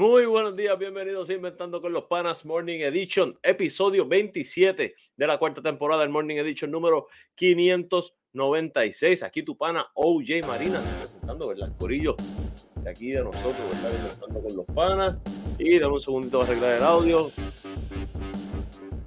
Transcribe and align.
Muy 0.00 0.24
buenos 0.24 0.56
días, 0.56 0.78
bienvenidos 0.78 1.28
a 1.28 1.34
Inventando 1.34 1.82
con 1.82 1.92
los 1.92 2.04
Panas 2.04 2.46
Morning 2.46 2.80
Edition, 2.80 3.38
episodio 3.42 4.08
27 4.08 4.94
de 5.14 5.26
la 5.26 5.36
cuarta 5.36 5.60
temporada 5.60 6.00
del 6.00 6.08
Morning 6.08 6.36
Edition 6.36 6.70
número 6.70 7.08
596. 7.34 9.22
Aquí 9.22 9.42
tu 9.42 9.58
pana 9.58 9.86
OJ 9.92 10.42
Marina, 10.46 10.80
presentando, 11.00 11.48
¿verdad? 11.48 11.68
El 11.68 11.76
corillo 11.76 12.16
de 12.76 12.88
aquí 12.88 13.10
de 13.10 13.22
nosotros, 13.22 13.58
¿verdad? 13.58 13.92
Inventando 13.94 14.40
con 14.40 14.56
los 14.56 14.66
Panas. 14.74 15.20
Y 15.58 15.78
dame 15.78 15.92
un 15.92 16.00
segundito 16.00 16.40
a 16.40 16.44
arreglar 16.44 16.78
el 16.78 16.82
audio. 16.82 17.30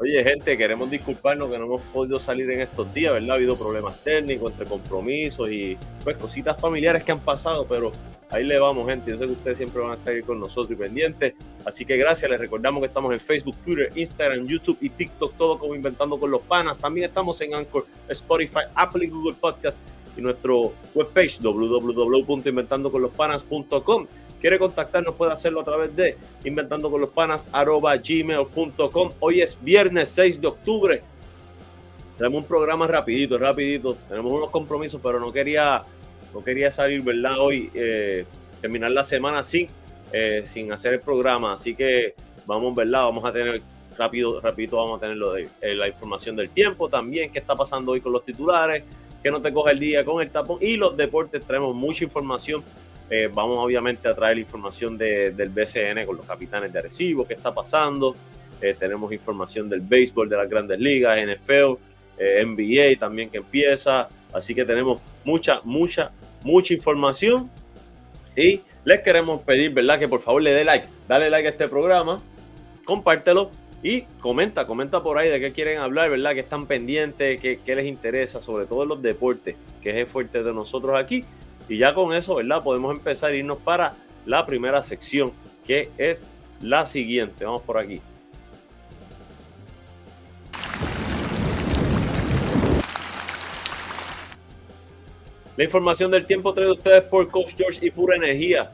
Oye, 0.04 0.22
gente, 0.22 0.58
queremos 0.58 0.92
disculparnos 0.92 1.50
que 1.50 1.58
no 1.58 1.64
hemos 1.64 1.82
podido 1.94 2.20
salir 2.20 2.52
en 2.52 2.60
estos 2.60 2.94
días, 2.94 3.14
¿verdad? 3.14 3.32
Ha 3.32 3.36
habido 3.36 3.56
problemas 3.56 4.04
técnicos, 4.04 4.52
entre 4.52 4.66
compromisos 4.66 5.50
y 5.50 5.78
pues 6.04 6.18
cositas 6.18 6.60
familiares 6.60 7.06
que 7.06 7.14
han 7.14 7.22
pasado, 7.22 7.66
pero 7.66 7.94
ahí 8.30 8.44
le 8.44 8.60
vamos, 8.60 8.90
gente. 8.90 9.12
Yo 9.12 9.18
sé 9.18 9.28
que 9.28 9.32
ustedes 9.32 9.60
siempre 9.60 9.82
van 9.82 9.92
a 9.92 9.94
estar 9.94 10.14
ahí 10.14 10.22
con 10.22 10.42
nosotros 10.42 10.70
y 10.72 10.76
pendientes. 10.76 11.36
Así 11.66 11.86
que 11.86 11.96
gracias, 11.96 12.30
les 12.30 12.38
recordamos 12.38 12.82
que 12.82 12.88
estamos 12.88 13.14
en 13.14 13.20
Facebook, 13.22 13.56
Twitter, 13.64 13.92
Instagram, 13.96 14.46
YouTube 14.46 14.78
y 14.82 14.90
TikTok, 14.90 15.38
todo 15.38 15.58
como 15.58 15.74
Inventando 15.74 16.20
con 16.20 16.32
los 16.32 16.42
Panas. 16.42 16.80
También 16.80 17.08
estamos 17.08 17.40
en 17.40 17.56
Anchor, 17.56 17.86
Spotify, 18.10 18.64
Apple 18.76 19.06
y 19.06 19.08
Google 19.08 19.38
Podcast 19.40 19.80
y 20.18 20.22
nuestro 20.22 20.74
webpage 20.94 21.40
www.inventandoconlospanas.com 21.42 24.08
quiere 24.44 24.60
contactarnos, 24.60 25.16
puede 25.16 25.32
hacerlo 25.32 25.62
a 25.62 25.64
través 25.64 25.96
de 25.96 26.18
inventando 26.44 26.92
con 26.92 27.00
los 27.00 27.12
panas 27.12 27.50
gmail.com. 27.50 29.12
Hoy 29.22 29.40
es 29.40 29.58
viernes 29.64 30.10
6 30.10 30.42
de 30.42 30.48
octubre. 30.48 31.02
Tenemos 32.18 32.42
un 32.42 32.46
programa 32.46 32.86
rapidito, 32.86 33.38
rapidito. 33.38 33.96
Tenemos 34.10 34.34
unos 34.34 34.50
compromisos, 34.50 35.00
pero 35.02 35.18
no 35.18 35.32
quería, 35.32 35.84
no 36.34 36.44
quería 36.44 36.72
salir, 36.72 37.02
¿verdad? 37.04 37.40
Hoy, 37.40 37.72
eh, 37.74 38.26
terminar 38.60 38.92
la 38.92 39.06
semana 39.06 39.44
sin, 39.44 39.70
eh, 40.12 40.44
sin 40.46 40.74
hacer 40.74 40.96
el 40.96 41.00
programa. 41.00 41.54
Así 41.54 41.74
que 41.74 42.14
vamos, 42.46 42.76
¿verdad? 42.76 43.04
Vamos 43.04 43.24
a 43.24 43.32
tener 43.32 43.62
rápido, 43.98 44.42
rapidito 44.42 44.76
vamos 44.76 44.98
a 44.98 45.00
tener 45.00 45.16
lo 45.16 45.32
de, 45.32 45.48
eh, 45.62 45.74
la 45.74 45.88
información 45.88 46.36
del 46.36 46.50
tiempo 46.50 46.90
también, 46.90 47.32
qué 47.32 47.40
está 47.40 47.56
pasando 47.56 47.94
hoy 47.94 48.02
con 48.02 48.12
los 48.12 48.26
titulares, 48.26 48.84
que 49.24 49.32
no 49.32 49.42
te 49.42 49.54
coge 49.54 49.72
el 49.72 49.80
día 49.80 50.04
con 50.04 50.22
el 50.22 50.30
tapón 50.30 50.58
y 50.60 50.76
los 50.76 50.98
deportes. 50.98 51.46
Traemos 51.46 51.74
mucha 51.74 52.04
información 52.04 52.62
eh, 53.10 53.30
vamos 53.32 53.60
obviamente 53.60 54.08
a 54.08 54.16
traer 54.16 54.38
información 54.38 54.98
del 54.98 55.50
BCN 55.50 56.06
con 56.06 56.18
los 56.18 56.26
capitanes 56.26 56.72
de 56.72 56.80
Arecibo, 56.80 57.28
qué 57.28 57.34
está 57.34 57.54
pasando. 57.54 58.16
Eh, 58.62 58.76
tenemos 58.80 59.12
información 59.12 59.70
del 59.70 59.82
béisbol 59.82 60.30
de 60.30 60.38
las 60.38 60.50
grandes 60.50 60.80
ligas, 60.80 61.18
NFL, 61.18 61.78
eh, 62.18 62.44
NBA 62.46 62.98
también 62.98 63.30
que 63.30 63.38
empieza. 63.38 64.08
Así 64.32 64.56
que 64.56 64.64
tenemos 64.64 65.02
mucha, 65.26 65.60
mucha, 65.64 66.12
mucha 66.44 66.74
información. 66.74 67.50
Y 68.36 68.62
les 68.86 69.02
queremos 69.02 69.42
pedir, 69.42 69.74
¿verdad? 69.74 70.00
Que 70.00 70.08
por 70.08 70.22
favor 70.22 70.42
le 70.42 70.52
dé 70.54 70.64
like. 70.64 70.88
Dale 71.08 71.30
like 71.30 71.48
a 71.48 71.52
este 71.52 71.68
programa, 71.68 72.22
compártelo 72.86 73.52
y 73.84 74.02
comenta, 74.22 74.66
comenta 74.66 75.04
por 75.04 75.18
ahí 75.18 75.30
de 75.30 75.42
qué 75.42 75.52
quieren 75.52 75.80
hablar, 75.80 76.10
¿verdad? 76.10 76.34
Que 76.34 76.40
están 76.40 76.66
pendientes, 76.66 77.40
qué, 77.42 77.60
qué 77.64 77.76
les 77.76 77.86
interesa, 77.86 78.40
sobre 78.42 78.66
todo 78.66 78.86
los 78.86 79.02
deportes, 79.02 79.58
que 79.82 79.90
es 79.90 79.96
el 79.98 80.08
fuerte 80.08 80.42
de 80.42 80.54
nosotros 80.54 80.98
aquí. 80.98 81.26
Y 81.70 81.78
ya 81.78 81.94
con 81.94 82.14
eso, 82.14 82.36
¿verdad? 82.36 82.64
Podemos 82.64 82.92
empezar 82.92 83.32
a 83.32 83.36
irnos 83.36 83.58
para 83.58 83.94
la 84.26 84.46
primera 84.46 84.84
sección, 84.84 85.32
que 85.66 85.90
es 85.98 86.28
la 86.62 86.86
siguiente. 86.86 87.46
Vamos 87.46 87.62
por 87.62 87.78
aquí. 87.78 88.02
La 95.56 95.64
información 95.64 96.10
del 96.10 96.26
tiempo 96.26 96.52
trae 96.54 96.70
ustedes 96.70 97.04
por 97.04 97.30
Coach 97.30 97.54
George 97.56 97.86
y 97.86 97.92
Pura 97.92 98.16
Energía. 98.16 98.72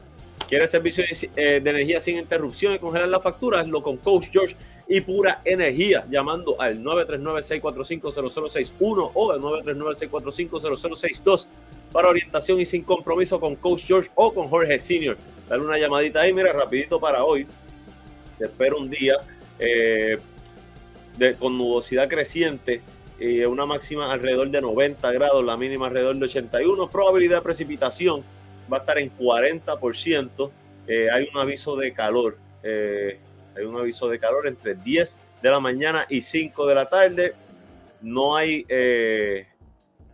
¿Quiere 0.48 0.66
servicio 0.66 1.04
eh, 1.36 1.60
de 1.62 1.70
energía 1.70 2.00
sin 2.00 2.16
interrupción 2.16 2.74
y 2.74 2.78
congelar 2.78 3.08
la 3.08 3.20
factura? 3.20 3.60
Hazlo 3.60 3.82
con 3.82 3.98
Coach 3.98 4.28
George 4.32 4.56
y 4.90 5.00
Pura 5.02 5.40
Energía, 5.44 6.04
llamando 6.10 6.60
al 6.60 6.82
939-645-0061 6.82 9.12
o 9.14 9.30
al 9.30 9.40
939-645-0062 9.40 11.46
para 11.92 12.08
orientación 12.08 12.60
y 12.60 12.66
sin 12.66 12.82
compromiso 12.82 13.38
con 13.38 13.54
Coach 13.54 13.84
George 13.84 14.10
o 14.16 14.34
con 14.34 14.48
Jorge 14.48 14.80
Senior. 14.80 15.16
Dale 15.48 15.62
una 15.62 15.78
llamadita 15.78 16.22
ahí, 16.22 16.32
mira, 16.32 16.52
rapidito 16.52 16.98
para 16.98 17.22
hoy. 17.22 17.46
Se 18.32 18.46
espera 18.46 18.74
un 18.74 18.90
día 18.90 19.14
eh, 19.60 20.18
de, 21.16 21.36
con 21.36 21.56
nubosidad 21.56 22.08
creciente 22.08 22.82
y 23.20 23.44
una 23.44 23.66
máxima 23.66 24.12
alrededor 24.12 24.50
de 24.50 24.60
90 24.60 25.12
grados, 25.12 25.44
la 25.44 25.56
mínima 25.56 25.86
alrededor 25.86 26.16
de 26.16 26.24
81. 26.24 26.90
Probabilidad 26.90 27.36
de 27.36 27.42
precipitación 27.42 28.24
va 28.72 28.78
a 28.78 28.80
estar 28.80 28.98
en 28.98 29.16
40%. 29.16 30.50
Eh, 30.88 31.06
hay 31.12 31.28
un 31.32 31.40
aviso 31.40 31.76
de 31.76 31.92
calor. 31.92 32.38
Eh, 32.64 33.20
hay 33.60 33.66
un 33.66 33.76
aviso 33.76 34.08
de 34.08 34.18
calor 34.18 34.46
entre 34.46 34.74
10 34.74 35.20
de 35.42 35.50
la 35.50 35.60
mañana 35.60 36.06
y 36.08 36.22
5 36.22 36.66
de 36.66 36.74
la 36.74 36.86
tarde. 36.86 37.32
No 38.02 38.36
hay 38.36 38.64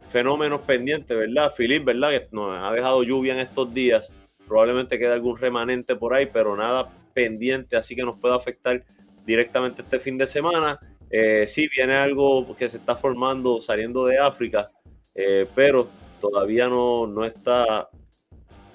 fenómenos 0.09 0.61
pendientes, 0.63 1.17
¿verdad? 1.17 1.53
Filip, 1.55 1.85
¿verdad? 1.85 2.11
Que 2.11 2.29
nos 2.33 2.57
ha 2.57 2.73
dejado 2.73 3.03
lluvia 3.03 3.35
en 3.35 3.41
estos 3.41 3.73
días. 3.73 4.11
Probablemente 4.47 4.99
quede 4.99 5.13
algún 5.13 5.37
remanente 5.37 5.97
por 5.97 6.15
ahí, 6.15 6.27
pero 6.27 6.57
nada 6.57 6.89
pendiente, 7.13 7.77
así 7.77 7.97
que 7.97 8.03
nos 8.03 8.19
puede 8.19 8.35
afectar 8.35 8.85
directamente 9.25 9.83
este 9.83 9.99
fin 9.99 10.17
de 10.17 10.27
semana. 10.27 10.79
Eh, 11.11 11.47
sí, 11.47 11.69
viene 11.75 11.95
algo 11.95 12.55
que 12.57 12.69
se 12.69 12.79
está 12.79 12.97
formando 12.97 13.61
saliendo 13.61 14.07
de 14.07 14.19
África, 14.19 14.71
eh, 15.15 15.47
pero 15.55 15.89
todavía 16.21 16.69
no, 16.69 17.07
no, 17.07 17.25
está, 17.25 17.89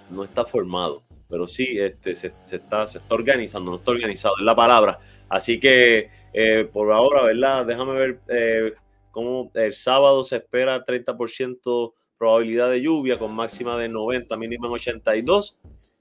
no 0.09 0.23
está 0.23 0.45
formado. 0.45 1.03
Pero 1.31 1.47
sí, 1.47 1.79
este, 1.79 2.13
se, 2.13 2.33
está, 2.51 2.85
se 2.85 2.99
está 2.99 3.15
organizando, 3.15 3.71
no 3.71 3.77
está 3.77 3.91
organizado, 3.91 4.35
es 4.37 4.43
la 4.43 4.55
palabra. 4.55 4.99
Así 5.29 5.59
que 5.59 6.09
eh, 6.33 6.67
por 6.71 6.91
ahora, 6.91 7.23
¿verdad? 7.23 7.65
Déjame 7.65 7.93
ver 7.93 8.19
eh, 8.27 8.73
como 9.11 9.49
el 9.53 9.73
sábado 9.73 10.23
se 10.23 10.35
espera 10.35 10.85
30% 10.85 11.93
probabilidad 12.17 12.69
de 12.69 12.81
lluvia 12.81 13.17
con 13.17 13.33
máxima 13.33 13.77
de 13.77 13.87
90, 13.87 14.35
mínima 14.37 14.67
en 14.67 14.73
82, 14.73 15.57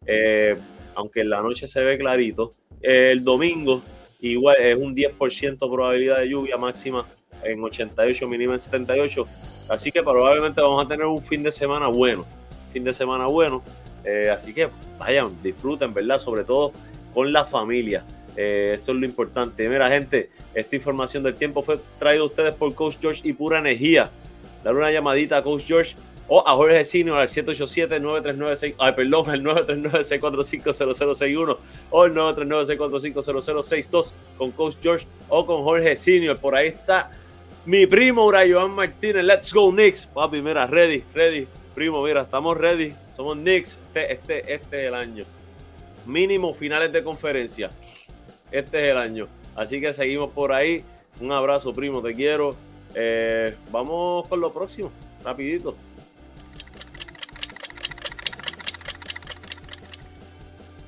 eh, 0.07 0.57
aunque 0.95 1.21
en 1.21 1.31
la 1.31 1.41
noche 1.41 1.67
se 1.67 1.83
ve 1.83 1.97
clarito. 1.97 2.53
el 2.83 3.25
domingo 3.25 3.83
igual 4.21 4.57
es 4.59 4.77
un 4.77 4.95
10% 4.95 5.59
probabilidad 5.59 6.19
de 6.19 6.29
lluvia 6.29 6.57
máxima 6.57 7.07
en 7.43 7.63
88, 7.63 8.29
mínima 8.29 8.55
en 8.55 8.61
78. 8.61 9.27
Así 9.69 9.93
que 9.93 10.03
probablemente 10.03 10.61
vamos 10.61 10.85
a 10.85 10.89
tener 10.89 11.07
un 11.07 11.23
fin 11.23 11.43
de 11.43 11.53
semana 11.53 11.87
bueno, 11.87 12.27
fin 12.73 12.85
de 12.85 12.93
semana 12.93 13.27
bueno. 13.27 13.63
Eh, 14.05 14.31
así 14.31 14.55
que 14.55 14.69
vayan, 14.99 15.37
disfruten, 15.43 15.93
¿verdad? 15.93 16.19
Sobre 16.19 16.45
todo 16.45 16.73
con 17.13 17.33
la 17.33 17.45
familia. 17.45 18.05
Eh, 18.37 18.73
eso 18.75 18.93
es 18.93 18.99
lo 18.99 19.07
importante. 19.07 19.69
Mira, 19.69 19.91
gente, 19.91 20.31
esta 20.55 20.77
información 20.77 21.23
del 21.23 21.35
tiempo 21.35 21.63
fue 21.63 21.79
traída 21.99 22.23
a 22.23 22.27
ustedes 22.27 22.55
por 22.55 22.75
Coach 22.75 22.97
George 23.01 23.23
y 23.25 23.33
Pura 23.33 23.59
Energía. 23.59 24.11
Dar 24.65 24.77
una 24.77 24.91
llamadita 24.91 25.39
a 25.39 25.43
Coach 25.43 25.65
George 25.67 25.97
o 26.29 26.47
a 26.47 26.55
Jorge 26.55 26.85
Senior 26.85 27.19
al 27.19 27.29
787-939-6, 27.29 28.75
ay, 28.79 28.93
perdón, 28.93 29.31
al 29.31 29.43
939-645-0061 29.43 31.57
o 31.91 32.05
el 32.05 32.15
939-645-0062 32.15 34.13
con 34.39 34.53
Coach 34.53 34.77
George 34.81 35.07
o 35.29 35.45
con 35.45 35.65
Jorge 35.65 35.97
Senior. 35.97 36.39
Por 36.39 36.55
ahí 36.55 36.69
está 36.69 37.11
mi 37.67 37.87
primo 37.87 38.27
Urayoan 38.27 38.71
Martínez. 38.71 39.25
Let's 39.25 39.53
go, 39.53 39.73
Knicks. 39.73 40.07
Papi, 40.07 40.41
mira, 40.41 40.67
ready, 40.67 41.03
ready. 41.13 41.49
Primo, 41.75 42.05
mira, 42.05 42.23
estamos 42.23 42.57
ready. 42.57 42.95
Somos 43.21 43.37
Knicks. 43.37 43.79
Este, 43.89 44.13
este, 44.15 44.55
este 44.55 44.81
es 44.81 44.89
el 44.89 44.95
año. 44.95 45.25
Mínimo 46.07 46.55
finales 46.55 46.91
de 46.91 47.05
conferencia. 47.05 47.71
Este 48.51 48.79
es 48.79 48.93
el 48.93 48.97
año. 48.97 49.29
Así 49.55 49.79
que 49.79 49.93
seguimos 49.93 50.31
por 50.31 50.55
ahí. 50.55 50.83
Un 51.21 51.31
abrazo, 51.31 51.75
primo, 51.75 52.01
te 52.01 52.15
quiero. 52.15 52.57
Eh, 52.95 53.55
vamos 53.71 54.27
con 54.27 54.41
lo 54.41 54.51
próximo, 54.55 54.91
rapidito. 55.23 55.75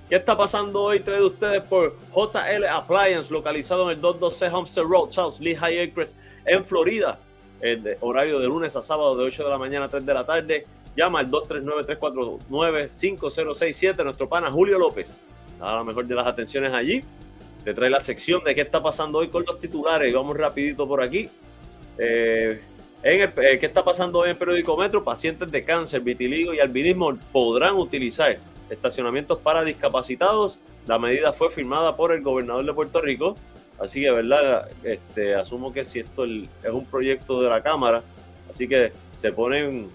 ¿Qué 0.08 0.16
está 0.16 0.34
pasando 0.34 0.84
hoy? 0.84 1.00
Trae 1.00 1.22
ustedes 1.22 1.60
por 1.64 1.98
JL 2.14 2.64
Appliance, 2.64 3.30
localizado 3.30 3.90
en 3.90 3.96
el 3.96 4.00
212 4.00 4.56
Homestead 4.56 4.84
Road, 4.84 5.10
South 5.10 5.38
Lehigh 5.38 5.82
Acres, 5.82 6.16
en 6.46 6.64
Florida. 6.64 7.18
Horario 8.00 8.38
de 8.38 8.46
lunes 8.46 8.74
a 8.74 8.80
sábado 8.80 9.18
de 9.18 9.24
8 9.24 9.44
de 9.44 9.50
la 9.50 9.58
mañana 9.58 9.84
a 9.84 9.88
3 9.90 10.06
de 10.06 10.14
la 10.14 10.24
tarde. 10.24 10.66
Llama 10.96 11.20
al 11.20 11.30
239-349-5067. 11.30 14.04
Nuestro 14.04 14.28
pana 14.28 14.50
Julio 14.50 14.78
López. 14.78 15.16
A 15.60 15.76
lo 15.76 15.84
mejor 15.84 16.06
de 16.06 16.14
las 16.14 16.26
atenciones 16.26 16.72
allí 16.72 17.04
te 17.64 17.74
trae 17.74 17.90
la 17.90 18.00
sección 18.00 18.42
de 18.44 18.54
qué 18.54 18.62
está 18.62 18.82
pasando 18.82 19.18
hoy 19.18 19.28
con 19.28 19.44
los 19.46 19.58
titulares 19.58 20.10
y 20.10 20.14
vamos 20.14 20.36
rapidito 20.36 20.86
por 20.86 21.02
aquí. 21.02 21.28
Eh, 21.98 22.60
en 23.02 23.22
eh, 23.22 23.58
¿Qué 23.58 23.66
está 23.66 23.84
pasando 23.84 24.20
hoy 24.20 24.26
en 24.26 24.30
el 24.32 24.36
periódico 24.36 24.76
Metro? 24.76 25.04
Pacientes 25.04 25.50
de 25.50 25.64
cáncer, 25.64 26.00
vitiligo 26.00 26.54
y 26.54 26.60
albinismo 26.60 27.16
podrán 27.32 27.76
utilizar 27.76 28.38
estacionamientos 28.70 29.38
para 29.38 29.62
discapacitados. 29.62 30.58
La 30.86 30.98
medida 30.98 31.32
fue 31.32 31.50
firmada 31.50 31.96
por 31.96 32.12
el 32.12 32.22
gobernador 32.22 32.64
de 32.64 32.72
Puerto 32.72 33.00
Rico. 33.00 33.36
Así 33.78 34.02
que, 34.02 34.10
¿verdad? 34.10 34.68
Este, 34.84 35.34
asumo 35.34 35.72
que 35.72 35.84
si 35.84 36.00
esto 36.00 36.24
es 36.24 36.70
un 36.70 36.86
proyecto 36.86 37.42
de 37.42 37.50
la 37.50 37.62
Cámara, 37.62 38.02
así 38.48 38.68
que 38.68 38.92
se 39.16 39.32
ponen, 39.32 39.90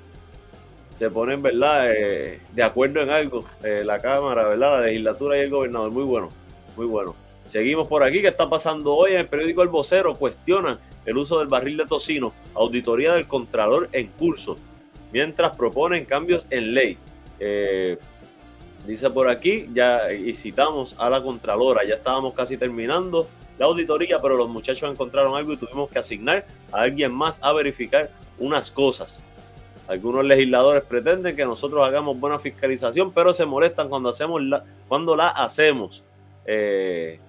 se 0.97 1.11
ponen, 1.11 1.43
¿verdad?, 1.43 1.93
eh, 1.93 2.41
de 2.53 2.63
acuerdo 2.63 3.01
en 3.03 3.11
algo, 3.11 3.45
eh, 3.63 3.83
la 3.85 3.99
Cámara, 3.99 4.47
¿verdad?, 4.47 4.79
la 4.79 4.87
legislatura 4.87 5.37
y 5.37 5.41
el 5.41 5.51
gobernador. 5.51 5.91
Muy 5.91 6.03
bueno, 6.03 6.29
muy 6.75 6.87
bueno. 6.87 7.13
Seguimos 7.45 7.87
por 7.87 8.01
aquí. 8.01 8.19
¿Qué 8.19 8.29
está 8.29 8.49
pasando 8.49 8.95
hoy? 8.95 9.11
En 9.11 9.19
el 9.19 9.27
periódico 9.27 9.61
El 9.61 9.69
Vocero 9.69 10.15
cuestionan 10.15 10.79
el 11.05 11.17
uso 11.17 11.37
del 11.37 11.49
barril 11.49 11.77
de 11.77 11.85
tocino. 11.85 12.33
Auditoría 12.55 13.13
del 13.13 13.27
Contralor 13.27 13.89
en 13.91 14.07
curso. 14.07 14.57
Mientras 15.13 15.55
proponen 15.55 16.03
cambios 16.03 16.47
en 16.49 16.73
ley. 16.73 16.97
Eh, 17.39 17.99
dice 18.87 19.11
por 19.11 19.29
aquí, 19.29 19.67
ya 19.71 20.11
y 20.11 20.33
citamos 20.35 20.95
a 20.97 21.11
la 21.11 21.21
Contralora. 21.21 21.85
Ya 21.85 21.93
estábamos 21.93 22.33
casi 22.33 22.57
terminando 22.57 23.27
la 23.59 23.67
auditoría, 23.67 24.17
pero 24.19 24.35
los 24.35 24.49
muchachos 24.49 24.91
encontraron 24.91 25.37
algo 25.37 25.53
y 25.53 25.57
tuvimos 25.57 25.91
que 25.91 25.99
asignar 25.99 26.47
a 26.71 26.81
alguien 26.81 27.13
más 27.13 27.39
a 27.43 27.53
verificar 27.53 28.09
unas 28.39 28.71
cosas. 28.71 29.21
Algunos 29.87 30.25
legisladores 30.25 30.83
pretenden 30.83 31.35
que 31.35 31.45
nosotros 31.45 31.85
hagamos 31.85 32.19
buena 32.19 32.39
fiscalización, 32.39 33.13
pero 33.13 33.31
se 33.31 33.45
molestan 33.45 33.87
cuando, 33.87 34.09
hacemos 34.09 34.41
la, 34.41 34.65
cuando 34.87 35.15
la 35.15 35.29
hacemos. 35.29 36.03
Eh, 36.45 37.19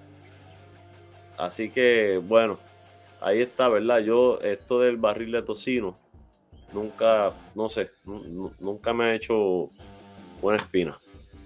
así 1.37 1.69
que, 1.69 2.19
bueno, 2.21 2.59
ahí 3.21 3.41
está, 3.41 3.69
¿verdad? 3.69 3.99
Yo, 3.99 4.39
esto 4.41 4.81
del 4.81 4.97
barril 4.97 5.31
de 5.31 5.41
tocino, 5.41 5.97
nunca, 6.73 7.31
no 7.55 7.69
sé, 7.69 7.91
nunca 8.59 8.93
me 8.93 9.05
ha 9.05 9.15
hecho 9.15 9.69
buena 10.41 10.57
espina, 10.57 10.97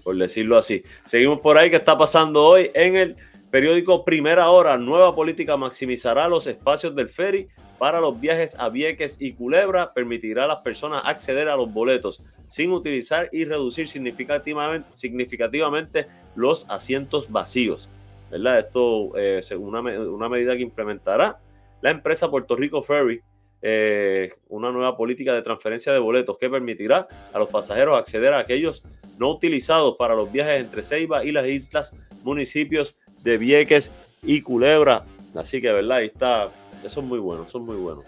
por 0.02 0.16
decirlo 0.16 0.58
así. 0.58 0.82
Seguimos 1.04 1.40
por 1.40 1.58
ahí, 1.58 1.70
¿qué 1.70 1.76
está 1.76 1.96
pasando 1.96 2.44
hoy 2.44 2.72
en 2.74 2.96
el 2.96 3.16
periódico 3.52 4.04
Primera 4.04 4.50
Hora? 4.50 4.76
Nueva 4.78 5.14
política 5.14 5.56
maximizará 5.56 6.28
los 6.28 6.48
espacios 6.48 6.94
del 6.96 7.08
ferry 7.08 7.48
para 7.78 8.00
los 8.00 8.20
viajes 8.20 8.56
a 8.58 8.68
Vieques 8.68 9.20
y 9.20 9.32
Culebra 9.32 9.92
permitirá 9.92 10.44
a 10.44 10.48
las 10.48 10.62
personas 10.62 11.02
acceder 11.04 11.48
a 11.48 11.56
los 11.56 11.72
boletos 11.72 12.22
sin 12.46 12.70
utilizar 12.72 13.28
y 13.32 13.44
reducir 13.44 13.88
significativamente, 13.88 14.88
significativamente 14.92 16.06
los 16.36 16.68
asientos 16.70 17.30
vacíos. 17.30 17.88
¿verdad? 18.30 18.60
Esto 18.60 19.16
es 19.16 19.50
eh, 19.50 19.56
una, 19.56 19.82
medida 19.82 20.56
que 20.56 20.62
implementará 20.62 21.38
la 21.80 21.90
empresa 21.90 22.30
Puerto 22.30 22.56
Rico 22.56 22.82
Ferry, 22.82 23.20
eh, 23.62 24.30
una 24.48 24.72
nueva 24.72 24.96
política 24.96 25.32
de 25.32 25.42
transferencia 25.42 25.92
de 25.92 25.98
boletos 25.98 26.36
que 26.38 26.50
permitirá 26.50 27.08
a 27.32 27.38
los 27.38 27.48
pasajeros 27.48 27.98
acceder 27.98 28.32
a 28.32 28.38
aquellos 28.38 28.84
no 29.18 29.30
utilizados 29.30 29.96
para 29.96 30.14
los 30.14 30.30
viajes 30.30 30.60
entre 30.60 30.82
Ceiba 30.82 31.24
y 31.24 31.32
las 31.32 31.46
islas 31.46 31.96
municipios 32.22 32.96
de 33.22 33.38
Vieques 33.38 33.90
y 34.22 34.42
Culebra. 34.42 35.04
Así 35.34 35.60
que, 35.60 35.72
¿verdad? 35.72 35.98
Ahí 35.98 36.06
está 36.06 36.50
eso 36.84 37.00
es 37.00 37.06
muy 37.06 37.18
bueno, 37.18 37.44
eso 37.48 37.58
es 37.58 37.64
muy 37.64 37.76
bueno. 37.76 38.02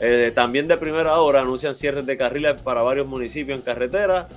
Eh, 0.00 0.32
también 0.34 0.66
de 0.66 0.78
primera 0.78 1.20
hora 1.20 1.42
anuncian 1.42 1.74
cierres 1.74 2.06
de 2.06 2.16
carriles 2.16 2.60
para 2.62 2.82
varios 2.82 3.06
municipios 3.06 3.58
en 3.58 3.62
carretera. 3.62 4.28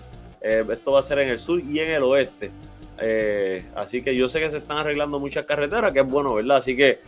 Eh, 0.41 0.65
esto 0.69 0.91
va 0.91 0.99
a 0.99 1.03
ser 1.03 1.19
en 1.19 1.29
el 1.29 1.39
sur 1.39 1.61
y 1.61 1.79
en 1.79 1.91
el 1.91 2.03
oeste. 2.03 2.51
Eh, 2.99 3.65
así 3.75 4.01
que 4.01 4.15
yo 4.15 4.27
sé 4.27 4.41
que 4.41 4.49
se 4.49 4.57
están 4.57 4.77
arreglando 4.77 5.19
muchas 5.19 5.45
carreteras, 5.45 5.93
que 5.93 6.01
es 6.01 6.07
bueno, 6.07 6.33
¿verdad? 6.33 6.57
Así 6.57 6.75
que 6.75 6.99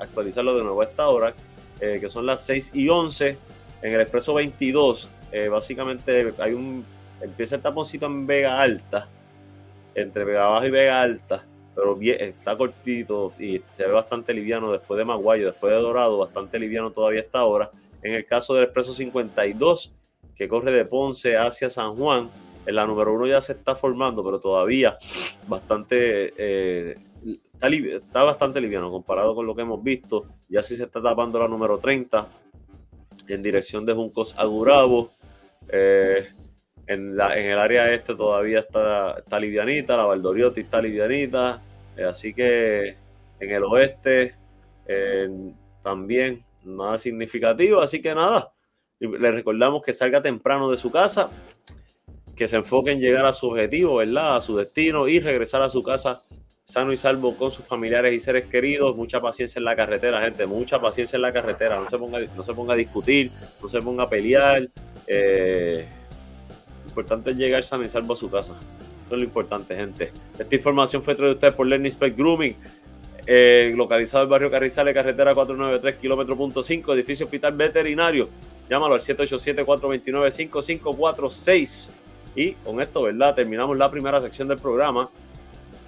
actualizarlo 0.00 0.56
de 0.56 0.64
nuevo, 0.64 0.80
a 0.80 0.84
esta 0.84 1.08
hora, 1.08 1.34
eh, 1.80 1.98
que 2.00 2.08
son 2.08 2.26
las 2.26 2.44
6 2.44 2.72
y 2.74 2.88
11, 2.88 3.38
en 3.80 3.92
el 3.94 4.00
expreso 4.00 4.34
22, 4.34 5.08
eh, 5.30 5.48
básicamente 5.48 6.32
hay 6.38 6.52
un, 6.52 6.84
empieza 7.20 7.56
el 7.56 7.62
taponcito 7.62 8.06
en 8.06 8.26
Vega 8.26 8.60
Alta, 8.60 9.08
entre 9.94 10.24
Vega 10.24 10.46
Baja 10.46 10.66
y 10.66 10.70
Vega 10.70 11.00
Alta, 11.00 11.44
pero 11.76 11.96
está 12.00 12.56
cortito 12.56 13.34
y 13.38 13.62
se 13.72 13.86
ve 13.86 13.92
bastante 13.92 14.34
liviano 14.34 14.72
después 14.72 14.98
de 14.98 15.04
Maguayo, 15.04 15.46
después 15.46 15.72
de 15.72 15.78
Dorado, 15.78 16.18
bastante 16.18 16.58
liviano 16.58 16.90
todavía 16.90 17.20
a 17.20 17.22
esta 17.22 17.44
hora. 17.44 17.70
En 18.02 18.14
el 18.14 18.26
caso 18.26 18.54
del 18.54 18.64
expreso 18.64 18.94
52, 18.94 19.94
que 20.34 20.48
corre 20.48 20.72
de 20.72 20.84
Ponce 20.84 21.36
hacia 21.36 21.70
San 21.70 21.94
Juan, 21.94 22.30
en 22.66 22.74
la 22.74 22.84
número 22.84 23.14
uno 23.14 23.26
ya 23.28 23.40
se 23.40 23.52
está 23.52 23.76
formando, 23.76 24.24
pero 24.24 24.40
todavía 24.40 24.98
bastante 25.46 26.34
eh, 26.36 26.96
está, 27.60 28.22
bastante 28.22 28.60
liviano 28.60 28.90
comparado 28.90 29.34
con 29.34 29.46
lo 29.46 29.54
que 29.54 29.62
hemos 29.62 29.82
visto. 29.82 30.26
Ya 30.48 30.62
sí 30.62 30.76
se 30.76 30.84
está 30.84 31.02
tapando 31.02 31.38
la 31.38 31.48
número 31.48 31.78
30 31.78 32.28
en 33.28 33.42
dirección 33.42 33.86
de 33.86 33.94
Juncos 33.94 34.34
a 34.38 34.44
Gurabo. 34.44 35.10
Eh, 35.68 36.26
en, 36.86 37.16
la, 37.16 37.38
en, 37.38 37.50
el 37.50 37.58
área 37.58 37.92
este 37.92 38.14
todavía 38.14 38.60
está, 38.60 39.18
está 39.18 39.38
livianita, 39.38 39.96
la 39.96 40.06
Valdoriotti 40.06 40.60
está 40.60 40.80
livianita. 40.80 41.62
Eh, 41.96 42.04
así 42.04 42.34
que 42.34 42.96
en 43.40 43.50
el 43.50 43.62
oeste 43.64 44.34
también 45.82 46.44
nada 46.64 46.98
significativo. 46.98 47.80
Así 47.80 48.00
que 48.02 48.14
nada, 48.14 48.52
le 48.98 49.30
recordamos 49.32 49.82
que 49.82 49.92
salga 49.92 50.22
temprano 50.22 50.70
de 50.70 50.76
su 50.76 50.90
casa, 50.90 51.30
que 52.36 52.48
se 52.48 52.56
enfoque 52.56 52.92
en 52.92 53.00
llegar 53.00 53.26
a 53.26 53.32
su 53.32 53.48
objetivo, 53.48 53.96
¿verdad? 53.96 54.36
A 54.36 54.40
su 54.40 54.56
destino 54.56 55.08
y 55.08 55.20
regresar 55.20 55.62
a 55.62 55.68
su 55.68 55.82
casa 55.82 56.22
sano 56.64 56.92
y 56.92 56.96
salvo 56.96 57.36
con 57.36 57.50
sus 57.50 57.64
familiares 57.64 58.14
y 58.14 58.20
seres 58.20 58.46
queridos. 58.46 58.96
Mucha 58.96 59.20
paciencia 59.20 59.58
en 59.58 59.64
la 59.64 59.76
carretera, 59.76 60.22
gente. 60.22 60.46
Mucha 60.46 60.78
paciencia 60.78 61.16
en 61.16 61.22
la 61.22 61.32
carretera. 61.32 61.78
No 61.78 61.88
se 61.88 61.98
ponga, 61.98 62.20
no 62.20 62.42
se 62.42 62.54
ponga 62.54 62.74
a 62.74 62.76
discutir, 62.76 63.30
no 63.60 63.68
se 63.68 63.82
ponga 63.82 64.04
a 64.04 64.08
pelear. 64.08 64.68
Eh, 65.06 65.86
lo 66.84 66.88
importante 66.88 67.30
es 67.30 67.36
llegar 67.36 67.64
sano 67.64 67.84
y 67.84 67.88
salvo 67.88 68.14
a 68.14 68.16
su 68.16 68.30
casa. 68.30 68.54
Eso 69.04 69.14
es 69.14 69.20
lo 69.20 69.24
importante, 69.24 69.76
gente. 69.76 70.12
Esta 70.38 70.54
información 70.54 71.02
fue 71.02 71.14
traída 71.14 71.34
ustedes 71.34 71.54
por 71.54 71.66
Learning 71.66 71.90
Spec 71.90 72.16
Grooming. 72.16 72.56
Eh, 73.24 73.72
localizado 73.76 74.24
en 74.24 74.26
el 74.26 74.30
barrio 74.30 74.50
Carrizales, 74.50 74.94
carretera 74.94 75.32
493, 75.32 76.00
kilómetro 76.00 76.36
punto 76.36 76.60
5, 76.62 76.92
edificio 76.94 77.26
hospital 77.26 77.52
veterinario. 77.52 78.28
Llámalo 78.68 78.94
al 78.94 79.00
787-429-5546. 79.00 81.92
Y 82.34 82.52
con 82.52 82.80
esto, 82.80 83.02
¿verdad? 83.02 83.34
Terminamos 83.34 83.76
la 83.76 83.90
primera 83.90 84.18
sección 84.20 84.48
del 84.48 84.58
programa 84.58 85.10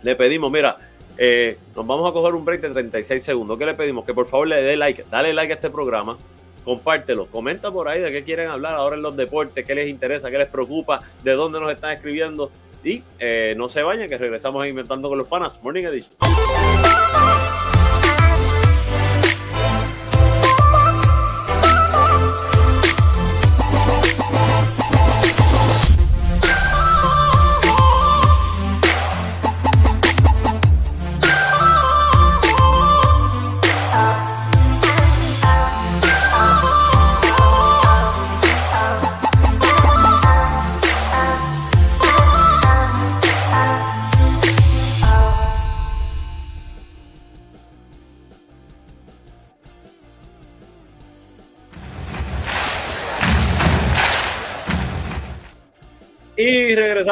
le 0.04 0.14
pedimos, 0.16 0.52
mira, 0.52 0.76
eh, 1.16 1.56
nos 1.74 1.86
vamos 1.86 2.08
a 2.08 2.12
coger 2.12 2.34
un 2.34 2.44
break 2.44 2.60
de 2.60 2.70
36 2.70 3.22
segundos. 3.22 3.58
¿Qué 3.58 3.64
le 3.66 3.74
pedimos? 3.74 4.04
Que 4.04 4.12
por 4.12 4.26
favor 4.26 4.46
le 4.46 4.62
dé 4.62 4.76
like, 4.76 5.04
dale 5.10 5.32
like 5.32 5.52
a 5.52 5.56
este 5.56 5.70
programa, 5.70 6.18
compártelo, 6.62 7.26
comenta 7.26 7.72
por 7.72 7.88
ahí 7.88 8.00
de 8.00 8.12
qué 8.12 8.22
quieren 8.22 8.48
hablar 8.48 8.74
ahora 8.74 8.96
en 8.96 9.02
los 9.02 9.16
deportes, 9.16 9.64
qué 9.64 9.74
les 9.74 9.88
interesa, 9.88 10.30
qué 10.30 10.38
les 10.38 10.48
preocupa, 10.48 11.00
de 11.22 11.32
dónde 11.32 11.58
nos 11.58 11.72
están 11.72 11.92
escribiendo. 11.92 12.50
Y 12.84 13.02
eh, 13.18 13.54
no 13.56 13.70
se 13.70 13.82
vayan, 13.82 14.10
que 14.10 14.18
regresamos 14.18 14.62
a 14.62 14.68
Inventando 14.68 15.08
con 15.08 15.16
los 15.16 15.26
Panas, 15.26 15.58
Morning 15.62 15.84
Edition. 15.84 16.12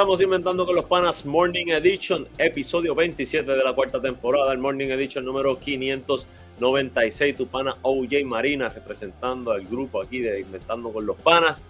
Regresamos 0.03 0.21
inventando 0.21 0.67
con 0.67 0.75
los 0.75 0.87
panas 0.87 1.25
Morning 1.25 1.69
Edition, 1.69 2.27
episodio 2.37 2.93
27 2.93 3.49
de 3.49 3.63
la 3.63 3.73
cuarta 3.73 4.03
temporada, 4.03 4.51
el 4.51 4.59
Morning 4.59 4.89
Edition 4.89 5.25
número 5.25 5.57
596, 5.57 7.37
tu 7.37 7.47
pana 7.47 7.77
OJ 7.83 8.25
Marina 8.25 8.69
representando 8.69 9.53
al 9.53 9.65
grupo 9.65 10.03
aquí 10.03 10.19
de 10.19 10.41
Inventando 10.41 10.93
con 10.93 11.07
los 11.07 11.17
panas. 11.19 11.65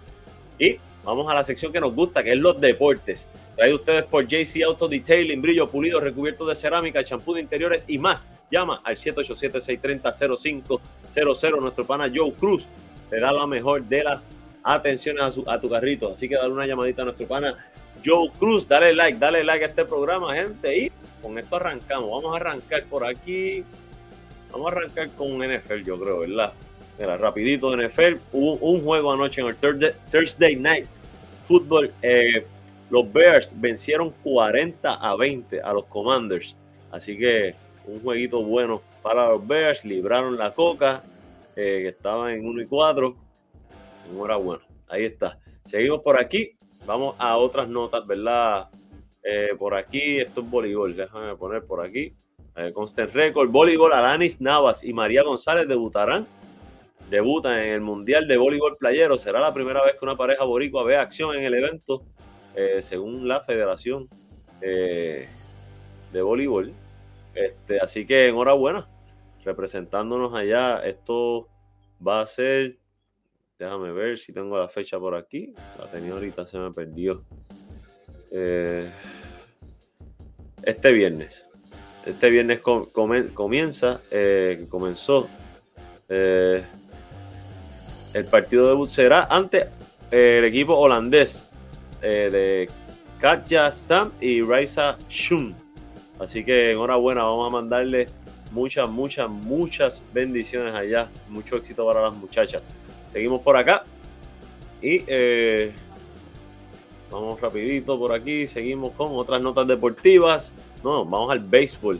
Y 0.57 0.77
vamos 1.03 1.29
a 1.29 1.35
la 1.35 1.43
sección 1.43 1.71
que 1.71 1.79
nos 1.79 1.93
gusta, 1.93 2.23
que 2.23 2.31
es 2.31 2.39
los 2.39 2.59
deportes. 2.59 3.29
Traído 3.55 3.75
ustedes 3.75 4.05
por 4.05 4.25
JC 4.25 4.63
Auto 4.63 4.87
Detailing, 4.87 5.39
brillo 5.39 5.69
pulido, 5.69 5.99
recubierto 5.99 6.43
de 6.47 6.55
cerámica, 6.55 7.03
champú 7.03 7.35
de 7.35 7.41
interiores 7.41 7.85
y 7.87 7.99
más. 7.99 8.27
Llama 8.49 8.81
al 8.83 8.95
787-630-0500. 8.95 11.61
Nuestro 11.61 11.85
pana 11.85 12.11
Joe 12.11 12.33
Cruz 12.33 12.67
te 13.11 13.19
da 13.19 13.31
la 13.31 13.45
mejor 13.45 13.83
de 13.83 14.03
las 14.03 14.27
atención 14.63 15.19
a, 15.19 15.27
a, 15.27 15.59
tu 15.59 15.69
carrito. 15.69 16.13
Así 16.13 16.27
que 16.27 16.33
dale 16.35 16.51
una 16.51 16.65
llamadita 16.65 17.03
a 17.03 17.05
nuestro 17.05 17.27
pana 17.27 17.55
Joe 18.03 18.29
Cruz. 18.37 18.67
Dale 18.67 18.93
like, 18.93 19.17
dale 19.17 19.43
like 19.43 19.65
a 19.65 19.67
este 19.67 19.85
programa, 19.85 20.33
gente. 20.35 20.77
Y 20.77 20.91
con 21.21 21.37
esto 21.37 21.55
arrancamos. 21.55 22.09
Vamos 22.09 22.33
a 22.33 22.35
arrancar 22.37 22.83
por 22.85 23.05
aquí. 23.05 23.63
Vamos 24.51 24.71
a 24.71 24.75
arrancar 24.75 25.09
con 25.11 25.39
NFL, 25.39 25.83
yo 25.83 25.99
creo, 25.99 26.19
¿verdad? 26.19 26.53
Mira, 26.99 27.17
rapidito 27.17 27.75
NFL. 27.75 28.17
Hubo 28.31 28.53
un 28.55 28.83
juego 28.83 29.11
anoche 29.11 29.41
en 29.41 29.47
el 29.47 29.55
Thursday, 30.11 30.55
Night 30.55 30.85
Football. 31.45 31.91
Eh, 32.01 32.45
los 32.89 33.11
Bears 33.11 33.51
vencieron 33.55 34.11
40 34.23 34.93
a 34.93 35.15
20 35.15 35.61
a 35.61 35.73
los 35.73 35.85
Commanders. 35.85 36.55
Así 36.91 37.17
que 37.17 37.55
un 37.87 37.99
jueguito 38.01 38.43
bueno 38.43 38.81
para 39.01 39.29
los 39.29 39.47
Bears. 39.47 39.83
Libraron 39.83 40.37
la 40.37 40.51
coca, 40.51 41.01
eh, 41.55 41.85
estaba 41.87 42.33
en 42.33 42.45
1 42.45 42.61
y 42.61 42.65
4 42.67 43.15
Enhorabuena. 44.11 44.63
Ahí 44.89 45.05
está. 45.05 45.39
Seguimos 45.65 46.01
por 46.01 46.19
aquí. 46.19 46.55
Vamos 46.85 47.15
a 47.17 47.37
otras 47.37 47.69
notas, 47.69 48.05
¿verdad? 48.05 48.67
Eh, 49.23 49.55
por 49.57 49.73
aquí, 49.73 50.19
esto 50.19 50.41
es 50.41 50.49
voleibol. 50.49 50.95
Déjame 50.95 51.35
poner 51.35 51.63
por 51.63 51.79
aquí. 51.79 52.13
Eh, 52.57 52.71
Constant 52.73 53.13
Record, 53.13 53.49
voleibol, 53.49 53.93
Alanis 53.93 54.41
Navas 54.41 54.83
y 54.83 54.93
María 54.93 55.23
González 55.23 55.67
debutarán. 55.67 56.27
Debutan 57.09 57.57
en 57.59 57.73
el 57.73 57.81
Mundial 57.81 58.27
de 58.27 58.37
Voleibol 58.37 58.75
Playero. 58.77 59.17
Será 59.17 59.39
la 59.39 59.53
primera 59.53 59.83
vez 59.83 59.95
que 59.97 60.05
una 60.05 60.17
pareja 60.17 60.43
boricua 60.43 60.83
ve 60.83 60.97
acción 60.97 61.35
en 61.35 61.43
el 61.43 61.53
evento, 61.53 62.03
eh, 62.55 62.81
según 62.81 63.27
la 63.27 63.41
Federación 63.41 64.07
de 64.59 65.27
Voleibol. 66.21 66.73
Este, 67.33 67.79
así 67.79 68.05
que 68.05 68.27
enhorabuena. 68.27 68.87
Representándonos 69.43 70.33
allá, 70.33 70.79
esto 70.85 71.49
va 72.05 72.21
a 72.21 72.27
ser 72.27 72.77
Déjame 73.63 73.93
ver 73.93 74.19
si 74.19 74.33
tengo 74.33 74.57
la 74.57 74.67
fecha 74.67 74.99
por 74.99 75.15
aquí. 75.15 75.53
La 75.79 75.89
tenía 75.89 76.11
ahorita, 76.11 76.45
se 76.45 76.57
me 76.57 76.69
perdió. 76.71 77.23
Eh, 78.29 78.91
este 80.63 80.91
viernes. 80.91 81.45
Este 82.05 82.29
viernes 82.29 82.59
comienza, 82.59 84.01
eh, 84.11 84.65
comenzó. 84.67 85.29
Eh, 86.09 86.61
el 88.13 88.25
partido 88.25 88.67
debut 88.67 88.89
será 88.89 89.29
ante 89.29 89.67
el 90.11 90.43
equipo 90.43 90.75
holandés 90.75 91.49
de 92.01 92.69
Katja 93.17 93.71
Stamp 93.71 94.21
y 94.21 94.41
Raisa 94.41 94.97
Shun. 95.07 95.55
Así 96.19 96.43
que 96.43 96.71
enhorabuena, 96.71 97.23
vamos 97.23 97.47
a 97.47 97.51
mandarle 97.51 98.07
muchas, 98.51 98.89
muchas, 98.89 99.29
muchas 99.29 100.03
bendiciones 100.13 100.75
allá. 100.75 101.09
Mucho 101.29 101.55
éxito 101.55 101.85
para 101.85 102.01
las 102.01 102.13
muchachas. 102.13 102.69
Seguimos 103.13 103.41
por 103.41 103.55
acá. 103.55 103.83
Y 104.81 105.03
eh, 105.07 105.71
vamos 107.11 107.39
rapidito 107.39 107.97
por 107.97 108.11
aquí. 108.11 108.47
Seguimos 108.47 108.93
con 108.93 109.15
otras 109.15 109.39
notas 109.39 109.67
deportivas. 109.67 110.51
No, 110.83 111.05
vamos 111.05 111.31
al 111.31 111.39
béisbol. 111.39 111.99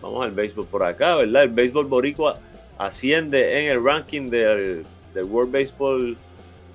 Vamos 0.00 0.24
al 0.24 0.32
béisbol 0.32 0.66
por 0.66 0.82
acá, 0.82 1.16
¿verdad? 1.16 1.44
El 1.44 1.50
béisbol 1.50 1.84
boricua 1.84 2.38
asciende 2.78 3.60
en 3.60 3.70
el 3.70 3.84
ranking 3.84 4.30
del, 4.30 4.86
World 5.14 5.52
Baseball 5.52 6.16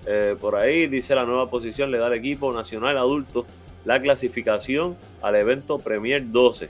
eh, 0.06 0.36
por 0.40 0.56
ahí. 0.56 0.86
Dice 0.86 1.16
la 1.16 1.26
nueva 1.26 1.50
posición 1.50 1.90
le 1.90 1.98
da 1.98 2.08
al 2.08 2.14
equipo 2.14 2.54
nacional 2.54 2.98
adulto 2.98 3.48
la 3.86 4.00
clasificación 4.02 4.96
al 5.22 5.36
evento 5.36 5.80
Premier 5.80 6.30
12. 6.30 6.70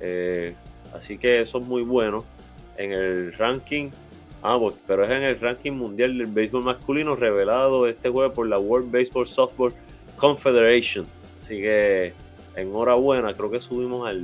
Eh, 0.00 0.54
así 0.94 1.18
que 1.18 1.42
eso 1.42 1.58
es 1.58 1.66
muy 1.66 1.82
bueno. 1.82 2.24
En 2.78 2.92
el 2.92 3.32
ranking 3.34 3.90
Ah, 4.42 4.56
pues, 4.58 4.76
pero 4.86 5.04
es 5.04 5.10
en 5.10 5.22
el 5.22 5.38
ranking 5.40 5.72
mundial 5.72 6.16
del 6.16 6.28
béisbol 6.28 6.62
masculino 6.62 7.16
revelado 7.16 7.88
este 7.88 8.08
jueves 8.08 8.32
por 8.32 8.46
la 8.46 8.58
World 8.58 8.90
Baseball 8.90 9.26
Softball 9.26 9.74
Confederation. 10.16 11.06
Así 11.38 11.56
que 11.60 12.12
enhorabuena, 12.54 13.34
creo 13.34 13.50
que 13.50 13.60
subimos 13.60 14.06
al 14.06 14.22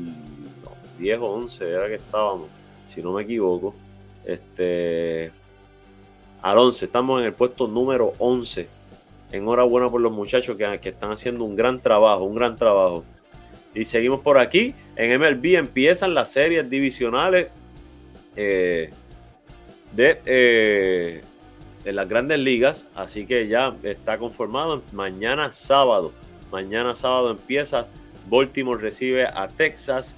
10 0.99 1.19
o 1.19 1.27
11, 1.27 1.71
era 1.71 1.89
que 1.89 1.95
estábamos, 1.95 2.49
si 2.87 3.03
no 3.03 3.13
me 3.13 3.23
equivoco. 3.23 3.75
Este, 4.25 5.33
al 6.43 6.59
11, 6.59 6.85
estamos 6.85 7.21
en 7.21 7.27
el 7.27 7.33
puesto 7.33 7.67
número 7.67 8.13
11. 8.19 8.69
Enhorabuena 9.33 9.91
por 9.91 10.01
los 10.01 10.13
muchachos 10.13 10.57
que, 10.57 10.79
que 10.81 10.91
están 10.91 11.11
haciendo 11.11 11.45
un 11.45 11.57
gran 11.57 11.81
trabajo, 11.81 12.25
un 12.25 12.37
gran 12.37 12.57
trabajo. 12.57 13.05
Y 13.75 13.85
seguimos 13.85 14.21
por 14.21 14.39
aquí. 14.39 14.75
En 14.95 15.21
MLB 15.21 15.57
empiezan 15.57 16.15
las 16.15 16.31
series 16.31 16.71
divisionales. 16.71 17.49
Eh, 18.37 18.93
de, 19.95 20.21
eh, 20.27 21.23
las 21.85 22.09
grandes 22.09 22.39
ligas, 22.41 22.87
así 22.95 23.27
que 23.27 23.49
ya 23.49 23.75
está 23.83 24.19
conformado. 24.19 24.83
Mañana 24.93 25.53
sábado, 25.53 26.13
mañana 26.51 26.95
sábado 26.95 27.31
empieza. 27.31 27.87
Baltimore 28.29 28.81
recibe 28.81 29.27
a 29.27 29.49
Texas, 29.49 30.17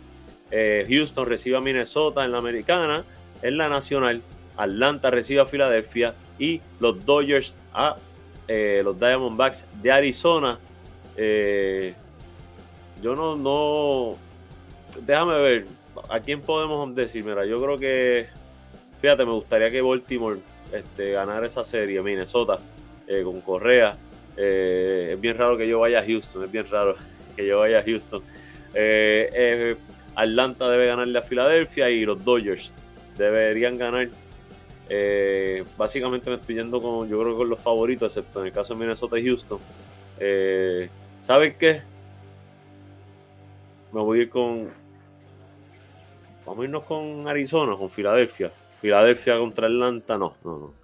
eh, 0.50 0.86
Houston 0.88 1.26
recibe 1.26 1.56
a 1.56 1.60
Minnesota 1.60 2.24
en 2.24 2.32
la 2.32 2.38
americana, 2.38 3.04
en 3.42 3.58
la 3.58 3.68
nacional, 3.68 4.22
Atlanta 4.56 5.10
recibe 5.10 5.40
a 5.40 5.46
Filadelfia 5.46 6.14
y 6.38 6.60
los 6.78 7.04
Dodgers 7.04 7.54
a 7.74 7.96
eh, 8.46 8.80
los 8.84 8.98
Diamondbacks 8.98 9.66
de 9.82 9.90
Arizona. 9.92 10.58
yo 13.02 13.16
no, 13.16 13.36
no, 13.36 14.16
déjame 15.04 15.38
ver, 15.38 15.66
¿a 16.08 16.20
quién 16.20 16.40
podemos 16.40 16.94
decir? 16.94 17.24
Mira, 17.24 17.44
yo 17.44 17.60
creo 17.60 17.76
que 17.76 18.28
Fíjate, 19.00 19.24
me 19.24 19.32
gustaría 19.32 19.70
que 19.70 19.82
Baltimore 19.82 20.40
este, 20.72 21.12
ganara 21.12 21.46
esa 21.46 21.64
serie, 21.64 22.02
Minnesota, 22.02 22.58
eh, 23.06 23.22
con 23.22 23.40
Correa. 23.40 23.96
Eh, 24.36 25.12
es 25.14 25.20
bien 25.20 25.36
raro 25.36 25.56
que 25.56 25.68
yo 25.68 25.80
vaya 25.80 26.00
a 26.00 26.04
Houston, 26.04 26.44
es 26.44 26.50
bien 26.50 26.68
raro 26.70 26.96
que 27.36 27.46
yo 27.46 27.58
vaya 27.58 27.80
a 27.80 27.82
Houston. 27.82 28.22
Eh, 28.74 29.76
Atlanta 30.14 30.68
debe 30.70 30.86
ganarle 30.86 31.18
a 31.18 31.22
Filadelfia 31.22 31.90
y 31.90 32.04
los 32.04 32.24
Dodgers 32.24 32.72
deberían 33.16 33.78
ganar. 33.78 34.08
básicamente 35.76 36.30
me 36.30 36.36
estoy 36.36 36.56
yendo 36.56 36.80
con, 36.80 37.08
yo 37.08 37.20
creo 37.20 37.36
con 37.36 37.48
los 37.48 37.60
favoritos, 37.60 38.16
excepto 38.16 38.40
en 38.40 38.46
el 38.46 38.52
caso 38.52 38.74
de 38.74 38.80
Minnesota 38.80 39.18
y 39.18 39.26
Houston. 39.26 39.58
¿Saben 41.20 41.56
qué? 41.58 41.82
Me 43.92 44.00
voy 44.00 44.20
a 44.20 44.22
ir 44.22 44.30
con. 44.30 44.70
Vamos 46.44 46.62
a 46.62 46.64
irnos 46.64 46.84
con 46.84 47.26
Arizona, 47.26 47.76
con 47.76 47.90
Filadelfia. 47.90 48.52
Filadelfia 48.86 49.36
contra 49.36 49.66
Atlanta, 49.66 50.16
no, 50.16 50.36
no, 50.44 50.58
no. 50.60 50.74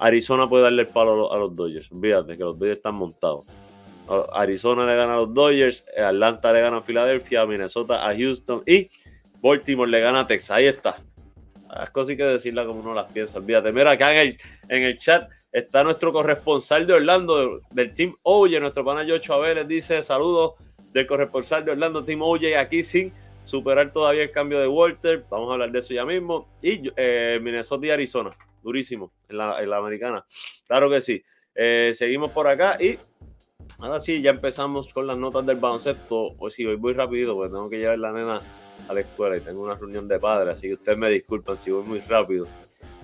Arizona 0.00 0.48
puede 0.48 0.64
darle 0.64 0.82
el 0.82 0.88
palo 0.88 1.32
a 1.32 1.38
los, 1.38 1.54
Dodgers. 1.54 1.88
Fíjate 1.88 2.36
que 2.36 2.42
los 2.42 2.58
Dodgers 2.58 2.78
están 2.78 2.96
montados. 2.96 3.46
Arizona 4.32 4.84
le 4.84 4.96
gana 4.96 5.14
a 5.14 5.16
los 5.18 5.32
Dodgers, 5.32 5.86
Atlanta 5.96 6.52
le 6.52 6.60
gana 6.62 6.78
a 6.78 6.82
Filadelfia, 6.82 7.46
Minnesota 7.46 8.08
a 8.08 8.12
Houston 8.12 8.64
y 8.66 8.90
Baltimore 9.40 9.88
le 9.88 10.00
gana 10.00 10.20
a 10.22 10.26
Texas. 10.26 10.50
Ahí 10.50 10.66
está. 10.66 10.96
Las 11.72 11.90
cosas 11.90 12.10
hay 12.10 12.16
que 12.16 12.24
decirlas 12.24 12.66
como 12.66 12.80
uno 12.80 12.92
las 12.92 13.12
piensa. 13.12 13.38
Olvídate. 13.38 13.70
Mira, 13.70 13.92
acá 13.92 14.12
en 14.12 14.18
el, 14.18 14.38
en 14.68 14.82
el 14.82 14.98
chat 14.98 15.30
está 15.52 15.84
nuestro 15.84 16.12
corresponsal 16.12 16.88
de 16.88 16.94
Orlando, 16.94 17.60
del 17.70 17.94
Team 17.94 18.16
Oye, 18.24 18.58
nuestro 18.58 18.84
pana 18.84 19.04
Yocho 19.04 19.40
les 19.54 19.68
dice 19.68 20.02
saludos 20.02 20.54
del 20.92 21.06
corresponsal 21.06 21.64
de 21.64 21.70
Orlando, 21.70 22.02
Team 22.02 22.22
Oye, 22.22 22.56
aquí 22.56 22.82
sin 22.82 23.12
superar 23.46 23.92
todavía 23.92 24.24
el 24.24 24.30
cambio 24.30 24.60
de 24.60 24.66
Walter. 24.66 25.24
Vamos 25.30 25.48
a 25.50 25.52
hablar 25.54 25.70
de 25.70 25.78
eso 25.78 25.94
ya 25.94 26.04
mismo. 26.04 26.48
Y 26.60 26.82
eh, 26.96 27.38
Minnesota 27.40 27.86
y 27.86 27.90
Arizona, 27.90 28.30
durísimo 28.62 29.12
en 29.28 29.38
la, 29.38 29.62
en 29.62 29.70
la 29.70 29.78
americana. 29.78 30.26
Claro 30.66 30.90
que 30.90 31.00
sí. 31.00 31.22
Eh, 31.54 31.92
seguimos 31.94 32.32
por 32.32 32.48
acá 32.48 32.76
y 32.78 32.98
ahora 33.78 33.98
sí, 33.98 34.20
ya 34.20 34.30
empezamos 34.30 34.92
con 34.92 35.06
las 35.06 35.16
notas 35.16 35.46
del 35.46 35.56
baloncesto. 35.56 36.34
Hoy 36.38 36.50
sí, 36.50 36.64
voy 36.66 36.76
muy 36.76 36.92
rápido 36.92 37.34
porque 37.34 37.52
tengo 37.52 37.70
que 37.70 37.78
llevar 37.78 37.98
la 37.98 38.12
nena 38.12 38.40
a 38.88 38.92
la 38.92 39.00
escuela 39.00 39.36
y 39.36 39.40
tengo 39.40 39.62
una 39.62 39.74
reunión 39.74 40.06
de 40.06 40.18
padres, 40.18 40.54
así 40.54 40.68
que 40.68 40.74
ustedes 40.74 40.98
me 40.98 41.08
disculpan 41.08 41.56
si 41.56 41.70
voy 41.70 41.84
muy 41.84 42.00
rápido. 42.00 42.46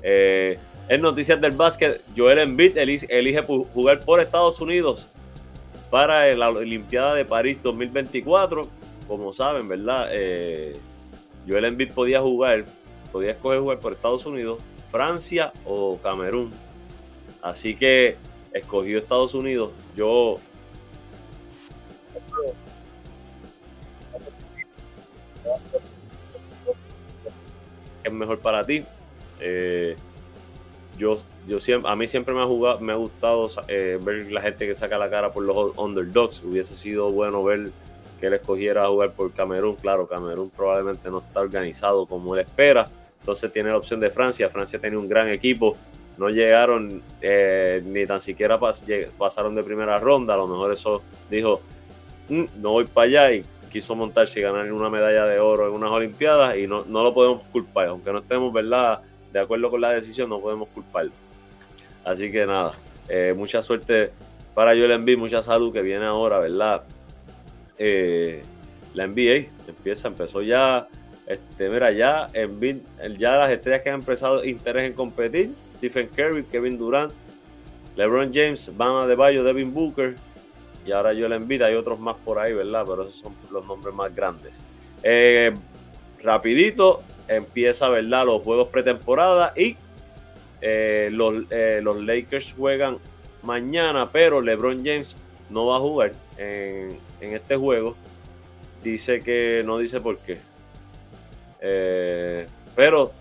Eh, 0.03 0.59
en 0.89 1.01
noticias 1.01 1.41
del 1.41 1.53
básquet, 1.53 2.03
Joel 2.17 2.41
Embiid 2.41 2.77
elige, 2.77 3.07
elige 3.09 3.43
jugar 3.43 4.05
por 4.05 4.21
Estados 4.21 4.61
Unidos 4.61 5.09
para 5.91 6.35
la 6.35 6.51
Olimpiada 6.51 7.15
de 7.15 7.25
París 7.25 7.63
2024. 7.63 8.69
Como 9.13 9.31
saben, 9.35 9.69
¿verdad? 9.69 10.09
Eh, 10.11 10.75
Joel 11.47 11.67
Embiid 11.67 11.93
podía 11.93 12.23
jugar, 12.23 12.65
podía 13.13 13.33
escoger 13.33 13.61
jugar 13.61 13.79
por 13.79 13.93
Estados 13.93 14.25
Unidos, 14.25 14.59
Francia 14.91 15.53
o 15.67 15.99
Camerún. 15.99 16.51
Así 17.43 17.77
que 17.77 18.17
escogió 18.55 18.97
Estados 18.97 19.35
Unidos. 19.35 19.73
Yo 19.95 20.39
es 28.03 28.13
mejor 28.15 28.39
para 28.39 28.65
ti. 28.65 28.83
Eh, 29.41 29.95
yo, 30.97 31.19
yo 31.47 31.61
siempre, 31.61 31.91
a 31.91 31.97
mí 31.97 32.09
siempre 32.09 32.33
me 32.33 32.41
ha, 32.41 32.47
jugado, 32.47 32.81
me 32.81 32.95
ha 32.95 32.97
gustado 32.97 33.47
eh, 33.69 33.99
ver 34.03 34.33
la 34.33 34.41
gente 34.41 34.67
que 34.67 34.75
saca 34.75 34.97
la 34.97 35.11
cara 35.11 35.31
por 35.35 35.43
los 35.43 35.77
underdogs. 35.77 36.43
Hubiese 36.43 36.75
sido 36.75 37.13
bueno 37.13 37.45
ver 37.45 37.73
que 38.23 38.29
él 38.29 38.35
escogiera 38.35 38.87
jugar 38.87 39.11
por 39.11 39.33
Camerún. 39.33 39.75
Claro, 39.75 40.07
Camerún 40.07 40.49
probablemente 40.49 41.11
no 41.11 41.19
está 41.19 41.41
organizado 41.41 42.07
como 42.07 42.37
él 42.37 42.43
espera. 42.43 42.89
Entonces 43.19 43.53
tiene 43.53 43.71
la 43.71 43.77
opción 43.77 43.99
de 43.99 44.11
Francia. 44.11 44.49
Francia 44.49 44.79
tiene 44.79 44.97
un 44.97 45.09
gran 45.09 45.27
equipo. 45.27 45.77
No 46.17 46.31
llegaron 46.31 47.03
eh, 47.21 47.83
ni 47.85 48.07
tan 48.07 48.21
siquiera 48.21 48.61
pasaron 49.19 49.57
de 49.57 49.65
primera 49.65 49.99
ronda. 49.99 50.35
A 50.35 50.37
lo 50.37 50.47
mejor 50.47 50.73
eso 50.73 51.03
dijo, 51.29 51.63
mm, 52.29 52.45
no 52.61 52.71
voy 52.71 52.85
para 52.85 53.07
allá 53.09 53.33
y 53.33 53.45
quiso 53.73 53.97
montarse 53.97 54.39
y 54.39 54.45
ganar 54.45 54.73
una 54.73 54.89
medalla 54.89 55.25
de 55.25 55.41
oro 55.41 55.67
en 55.67 55.75
unas 55.75 55.91
Olimpiadas 55.91 56.57
y 56.59 56.69
no, 56.69 56.85
no 56.85 57.03
lo 57.03 57.13
podemos 57.13 57.43
culpar, 57.51 57.89
aunque 57.89 58.13
no 58.13 58.19
estemos, 58.19 58.53
¿verdad? 58.53 59.01
De 59.33 59.41
acuerdo 59.41 59.69
con 59.69 59.81
la 59.81 59.91
decisión, 59.91 60.29
no 60.29 60.39
podemos 60.39 60.69
culparlo. 60.69 61.11
Así 62.05 62.31
que 62.31 62.47
nada, 62.47 62.75
eh, 63.09 63.35
mucha 63.37 63.63
suerte 63.63 64.13
para 64.55 64.71
Joel 64.73 64.93
Embiid, 64.93 65.19
mucha 65.19 65.43
salud 65.43 65.73
que 65.73 65.83
viene 65.83 66.05
ahora, 66.05 66.39
¿verdad? 66.39 66.85
Eh, 67.79 68.43
la 68.95 69.07
NBA 69.07 69.49
empieza, 69.67 70.09
empezó 70.09 70.43
ya, 70.43 70.87
este, 71.27 71.69
mira, 71.69 71.91
ya 71.93 72.29
Embiid, 72.33 72.79
ya 73.19 73.37
las 73.37 73.51
estrellas 73.51 73.83
que 73.83 73.91
han 73.91 74.01
empezado 74.01 74.45
interés 74.45 74.91
en 74.91 74.93
competir, 74.93 75.51
Stephen 75.67 76.09
Curry, 76.09 76.45
Kevin 76.45 76.79
Durant, 76.79 77.13
LeBron 77.97 78.33
James, 78.33 78.77
Bama 78.77 79.07
de 79.07 79.15
Bayo, 79.15 79.45
Devin 79.45 79.73
Booker, 79.73 80.17
y 80.85 80.93
ahora 80.93 81.13
yo 81.13 81.29
le 81.29 81.37
envidio, 81.37 81.67
hay 81.67 81.75
otros 81.75 81.99
más 82.01 82.17
por 82.25 82.39
ahí, 82.39 82.53
¿verdad? 82.53 82.85
Pero 82.87 83.03
esos 83.03 83.21
son 83.21 83.35
los 83.51 83.65
nombres 83.65 83.95
más 83.95 84.15
grandes. 84.15 84.63
Eh, 85.03 85.53
rapidito, 86.23 87.03
empieza, 87.29 87.89
¿verdad? 87.89 88.27
Los 88.27 88.43
juegos 88.43 88.69
pretemporada 88.69 89.53
y 89.57 89.77
eh, 90.61 91.09
los, 91.13 91.35
los, 91.83 92.01
Lakers 92.01 92.55
juegan 92.57 92.99
mañana, 93.43 94.11
pero 94.11 94.41
LeBron 94.41 94.79
James 94.79 95.17
no 95.51 95.67
va 95.67 95.77
a 95.77 95.81
jugar 95.81 96.13
en, 96.37 96.99
este 97.31 97.57
juego. 97.57 97.97
Dice 98.83 99.23
que 99.23 99.63
no 99.65 99.79
dice 99.79 100.01
por 100.01 100.19
qué. 100.19 100.39
pero 102.75 103.13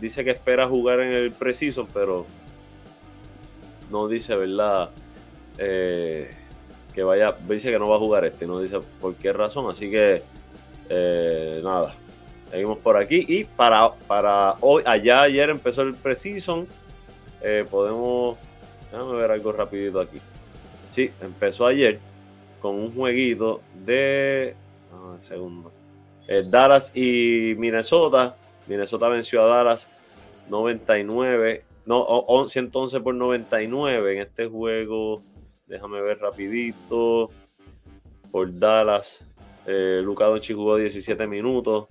dice 0.00 0.24
que 0.24 0.30
espera 0.30 0.68
jugar 0.68 1.00
en 1.00 1.12
el 1.12 1.32
preciso, 1.32 1.88
pero 1.92 2.26
no 3.90 4.08
dice, 4.08 4.36
¿verdad? 4.36 4.90
Eh, 5.58 6.30
que 6.94 7.02
vaya, 7.02 7.36
dice 7.48 7.70
que 7.70 7.78
no 7.78 7.88
va 7.88 7.96
a 7.96 7.98
jugar 7.98 8.24
este, 8.24 8.46
no 8.46 8.58
dice 8.60 8.78
por 9.00 9.14
qué 9.16 9.32
razón, 9.32 9.70
así 9.70 9.90
que 9.90 10.22
eh, 10.88 11.60
nada, 11.62 11.94
seguimos 12.50 12.78
por 12.78 12.96
aquí 12.96 13.24
y 13.28 13.44
para, 13.44 13.92
para 14.06 14.54
hoy, 14.60 14.82
allá 14.86 15.22
ayer 15.22 15.50
empezó 15.50 15.82
el 15.82 15.94
preseason, 15.94 16.66
eh, 17.42 17.66
podemos, 17.70 18.38
déjame 18.90 19.12
ver 19.12 19.30
algo 19.30 19.52
rapidito 19.52 20.00
aquí, 20.00 20.18
sí, 20.92 21.10
empezó 21.20 21.66
ayer 21.66 22.00
con 22.60 22.74
un 22.76 22.92
jueguito 22.92 23.60
de, 23.84 24.54
segundo, 25.20 25.72
eh, 26.28 26.44
Dallas 26.48 26.92
y 26.94 27.54
Minnesota, 27.58 28.36
Minnesota 28.66 29.08
venció 29.08 29.42
a 29.42 29.46
Dallas 29.46 29.88
99, 30.48 31.64
no, 31.86 32.06
111 32.46 33.00
por 33.00 33.14
99 33.14 34.14
en 34.14 34.22
este 34.22 34.46
juego 34.48 35.22
Déjame 35.66 36.00
ver 36.00 36.18
rapidito. 36.20 37.30
Por 38.30 38.58
Dallas, 38.58 39.24
eh, 39.66 40.00
Luca 40.02 40.26
Doncic 40.26 40.56
jugó 40.56 40.76
17 40.76 41.26
minutos 41.26 41.86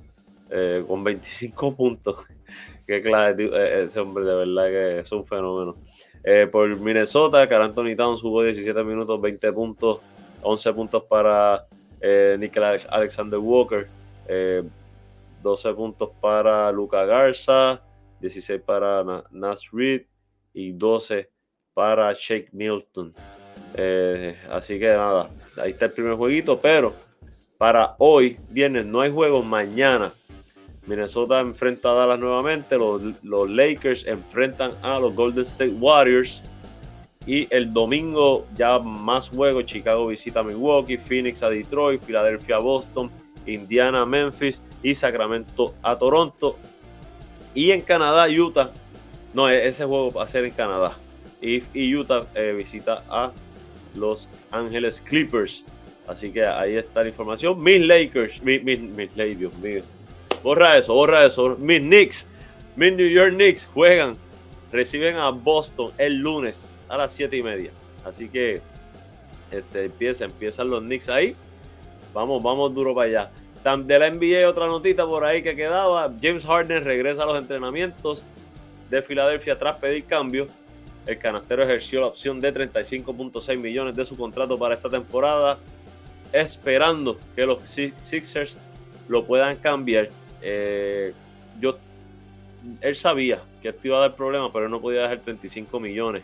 eh, 0.50 0.84
con 0.88 1.04
25 1.04 1.76
puntos. 1.76 2.26
Qué 2.88 3.02
clase, 3.02 3.44
eh, 3.44 3.84
ese 3.84 4.00
hombre 4.00 4.26
de 4.26 4.36
verdad 4.36 4.68
que 4.68 5.00
es 5.00 5.12
un 5.12 5.26
fenómeno. 5.26 5.76
Eh, 6.24 6.48
por 6.52 6.70
Minnesota, 6.80 7.48
Carl 7.48 7.64
Anthony 7.64 7.96
Towns 7.96 8.22
jugó 8.22 8.44
17 8.44 8.84
minutos, 8.84 9.20
20 9.20 9.52
puntos, 9.54 10.00
11 10.46 10.74
puntos 10.74 11.04
para 11.04 11.66
Nicolás 12.38 12.86
Alexander 12.90 13.40
Walker, 13.40 13.88
12 15.42 15.74
puntos 15.74 16.10
para 16.22 16.72
Luca 16.72 17.06
Garza, 17.06 17.82
16 18.20 18.62
para 18.62 19.24
Nas 19.32 19.70
Reed 19.72 20.04
y 20.54 20.72
12 20.72 21.30
para 21.74 22.12
Shake 22.14 22.50
Milton. 22.54 23.14
Eh, 23.76 24.36
así 24.50 24.80
que 24.80 24.88
nada, 24.88 25.30
ahí 25.58 25.72
está 25.72 25.86
el 25.86 25.92
primer 25.92 26.16
jueguito, 26.16 26.60
pero 26.60 26.94
para 27.58 27.96
hoy, 28.00 28.40
viernes, 28.50 28.88
no 28.88 29.02
hay 29.02 29.12
juego, 29.12 29.44
mañana. 29.44 30.14
Minnesota 30.88 31.40
enfrenta 31.40 31.92
a 31.92 31.94
Dallas 31.94 32.20
nuevamente, 32.20 32.78
los 32.78 33.50
Lakers 33.50 34.06
enfrentan 34.06 34.72
a 34.82 35.00
los 35.00 35.14
Golden 35.16 35.44
State 35.44 35.74
Warriors. 35.80 36.44
Y 37.28 37.48
el 37.54 37.74
domingo 37.74 38.46
ya 38.56 38.78
más 38.80 39.30
juegos, 39.30 39.66
Chicago 39.66 40.08
visita 40.08 40.44
Milwaukee, 40.44 40.98
Phoenix 40.98 41.42
a 41.42 41.50
Detroit, 41.50 42.02
Filadelfia 42.02 42.58
a 42.58 42.60
Boston, 42.60 43.10
Indiana 43.48 44.02
a 44.02 44.06
Memphis 44.06 44.62
y 44.84 44.94
Sacramento 44.94 45.74
a 45.82 45.98
Toronto. 45.98 46.58
Y 47.56 47.72
en 47.72 47.82
Canadá, 47.82 48.28
Utah, 48.28 48.72
no, 49.34 49.50
e-, 49.50 49.68
ese 49.68 49.86
juego 49.86 50.12
va 50.12 50.24
a 50.24 50.28
ser 50.28 50.46
en 50.46 50.52
Canadá. 50.52 50.96
Y, 51.42 51.96
Utah 51.96 52.28
eh, 52.36 52.54
visita 52.56 53.04
a 53.10 53.32
los 53.96 54.30
Ángeles 54.52 55.02
Clippers. 55.02 55.66
Así 56.08 56.32
que 56.32 56.46
ahí 56.46 56.76
está 56.76 57.02
la 57.02 57.10
información. 57.10 57.62
Mis 57.62 57.84
Lakers, 57.86 58.42
mis, 58.44 58.64
mis, 58.64 58.80
mis 58.80 59.14
Dios 59.16 59.54
mío. 59.58 59.82
Borra 60.44 60.78
eso, 60.78 60.94
borra 60.94 61.26
eso. 61.26 61.56
Mis 61.60 61.80
Knicks, 61.80 62.30
mis 62.76 62.94
New 62.94 63.08
York 63.08 63.34
Knicks 63.34 63.66
juegan, 63.74 64.16
reciben 64.72 65.18
a 65.18 65.30
Boston 65.30 65.92
el 65.98 66.18
lunes 66.18 66.70
a 66.88 66.98
las 66.98 67.12
7 67.14 67.36
y 67.36 67.44
media. 67.44 67.72
Así 68.04 68.30
que 68.30 68.62
este, 69.52 69.86
empieza, 69.86 70.26
empiezan 70.26 70.70
los 70.70 70.82
Knicks 70.82 71.10
ahí. 71.10 71.36
Vamos, 72.14 72.42
vamos 72.42 72.74
duro 72.74 72.94
para 72.94 73.08
allá. 73.08 73.32
De 73.84 73.98
la 74.00 74.10
NBA, 74.12 74.48
otra 74.48 74.68
notita 74.68 75.06
por 75.06 75.24
ahí 75.24 75.42
que 75.42 75.56
quedaba. 75.56 76.14
James 76.22 76.46
Harden 76.46 76.84
regresa 76.84 77.24
a 77.24 77.26
los 77.26 77.38
entrenamientos 77.38 78.28
de 78.90 79.02
Filadelfia 79.02 79.58
tras 79.58 79.78
pedir 79.78 80.06
cambio. 80.06 80.48
El 81.08 81.18
canastero 81.18 81.64
ejerció 81.64 82.02
la 82.02 82.08
opción 82.08 82.40
de 82.40 82.54
35.6 82.54 83.58
millones 83.58 83.96
de 83.96 84.06
su 84.06 84.16
contrato 84.16 84.58
para 84.58 84.76
esta 84.76 84.90
temporada, 84.90 85.58
esperando 86.32 87.20
que 87.36 87.46
los 87.46 87.68
Sixers 87.68 88.58
lo 89.08 89.26
puedan 89.26 89.58
cambiar. 89.58 90.10
Eh, 90.42 91.14
yo, 91.60 91.78
él 92.82 92.96
sabía 92.96 93.40
que 93.62 93.70
esto 93.70 93.88
iba 93.88 93.98
a 93.98 94.02
dar 94.02 94.16
problemas, 94.16 94.52
pero 94.54 94.66
él 94.66 94.72
no 94.72 94.80
podía 94.80 95.02
dejar 95.02 95.20
35 95.20 95.80
millones 95.80 96.24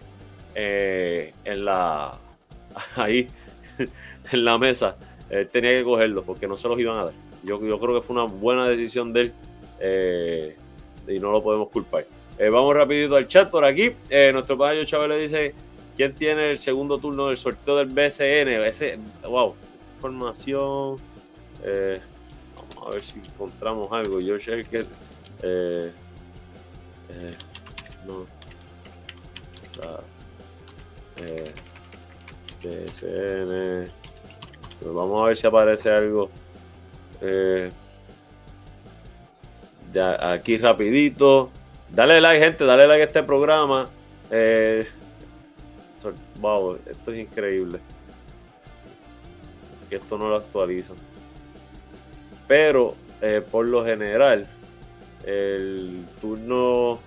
eh, 0.55 1.33
en 1.45 1.65
la 1.65 2.17
ahí 2.95 3.29
en 4.31 4.45
la 4.45 4.57
mesa. 4.57 4.97
Él 5.29 5.47
tenía 5.47 5.71
que 5.71 5.83
cogerlo 5.83 6.23
porque 6.23 6.47
no 6.47 6.57
se 6.57 6.67
los 6.67 6.79
iban 6.79 6.99
a 6.99 7.05
dar. 7.05 7.13
Yo, 7.43 7.59
yo 7.65 7.79
creo 7.79 7.95
que 7.99 8.05
fue 8.05 8.15
una 8.15 8.25
buena 8.25 8.67
decisión 8.67 9.13
de 9.13 9.21
él 9.21 9.33
eh, 9.79 10.55
y 11.07 11.19
no 11.19 11.31
lo 11.31 11.41
podemos 11.41 11.69
culpar. 11.69 12.05
Eh, 12.37 12.49
vamos 12.49 12.75
rapidito 12.75 13.15
al 13.15 13.27
chat 13.27 13.49
por 13.49 13.63
aquí. 13.65 13.91
Eh, 14.09 14.31
nuestro 14.33 14.57
padre 14.57 14.85
Chávez 14.85 15.09
le 15.09 15.19
dice, 15.19 15.55
¿quién 15.95 16.13
tiene 16.13 16.51
el 16.51 16.57
segundo 16.57 16.97
turno 16.97 17.27
del 17.27 17.37
sorteo 17.37 17.77
del 17.77 17.87
BCN? 17.87 18.99
Wow, 19.29 19.55
información. 19.95 20.97
Eh, 21.63 21.99
vamos 22.55 22.87
a 22.87 22.89
ver 22.91 23.01
si 23.01 23.19
encontramos 23.19 23.91
algo. 23.91 24.19
Yo 24.19 24.39
sé 24.39 24.63
que 24.69 24.85
Eh, 25.43 25.91
no. 28.05 28.25
Eh, 31.21 31.53
pues 34.79 34.93
vamos 34.93 35.23
a 35.23 35.27
ver 35.27 35.37
si 35.37 35.47
aparece 35.47 35.89
algo. 35.89 36.29
Eh, 37.21 37.71
aquí 40.21 40.57
rapidito. 40.57 41.49
Dale 41.89 42.21
like, 42.21 42.43
gente, 42.43 42.63
dale 42.63 42.87
like 42.87 43.03
a 43.03 43.05
este 43.05 43.23
programa. 43.23 43.89
Eh, 44.29 44.87
wow, 46.39 46.77
esto 46.85 47.11
es 47.11 47.19
increíble. 47.19 47.79
Que 49.89 49.97
esto 49.97 50.17
no 50.17 50.29
lo 50.29 50.37
actualizan. 50.37 50.95
Pero 52.47 52.95
eh, 53.21 53.43
por 53.49 53.65
lo 53.65 53.85
general, 53.85 54.47
el 55.25 56.05
turno 56.21 56.99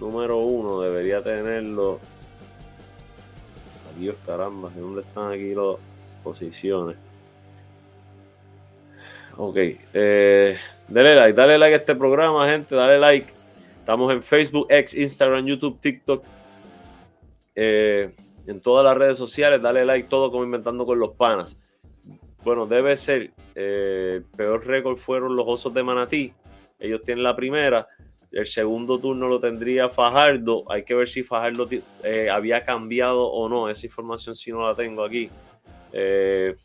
número 0.00 0.38
uno 0.38 0.80
debería 0.80 1.22
tenerlo. 1.22 2.00
Adiós, 3.96 4.16
caramba, 4.26 4.70
¿dónde 4.76 5.02
están 5.02 5.32
aquí 5.32 5.54
las 5.54 5.76
posiciones? 6.22 6.96
Ok, 9.36 9.56
eh, 9.92 10.56
dale 10.88 11.14
like, 11.14 11.32
dale 11.32 11.58
like 11.58 11.74
a 11.74 11.78
este 11.78 11.94
programa, 11.94 12.48
gente, 12.48 12.74
dale 12.74 12.98
like. 12.98 13.32
Estamos 13.78 14.12
en 14.12 14.22
Facebook, 14.22 14.66
X, 14.70 14.94
Instagram, 14.94 15.44
YouTube, 15.44 15.78
TikTok, 15.80 16.24
eh, 17.54 18.14
en 18.46 18.60
todas 18.60 18.84
las 18.84 18.96
redes 18.96 19.18
sociales. 19.18 19.60
Dale 19.60 19.84
like, 19.84 20.08
todo 20.08 20.30
como 20.30 20.44
inventando 20.44 20.86
con 20.86 20.98
los 20.98 21.10
panas. 21.10 21.58
Bueno, 22.42 22.66
debe 22.66 22.96
ser. 22.96 23.32
Eh, 23.54 24.14
el 24.16 24.24
peor 24.36 24.66
récord 24.66 24.96
fueron 24.96 25.36
los 25.36 25.44
Osos 25.46 25.74
de 25.74 25.82
Manatí. 25.82 26.32
Ellos 26.78 27.02
tienen 27.02 27.22
la 27.22 27.36
primera. 27.36 27.86
El 28.34 28.46
segundo 28.46 28.98
turno 28.98 29.28
lo 29.28 29.38
tendría 29.38 29.88
Fajardo. 29.88 30.64
Hay 30.68 30.82
que 30.82 30.92
ver 30.96 31.08
si 31.08 31.22
Fajardo 31.22 31.68
había 32.32 32.64
cambiado 32.64 33.26
o 33.26 33.48
no. 33.48 33.70
Esa 33.70 33.86
información 33.86 34.34
si 34.34 34.50
no 34.50 34.60
la 34.62 34.74
tengo 34.74 35.04
aquí. 35.04 35.30
Eh, 35.92 36.56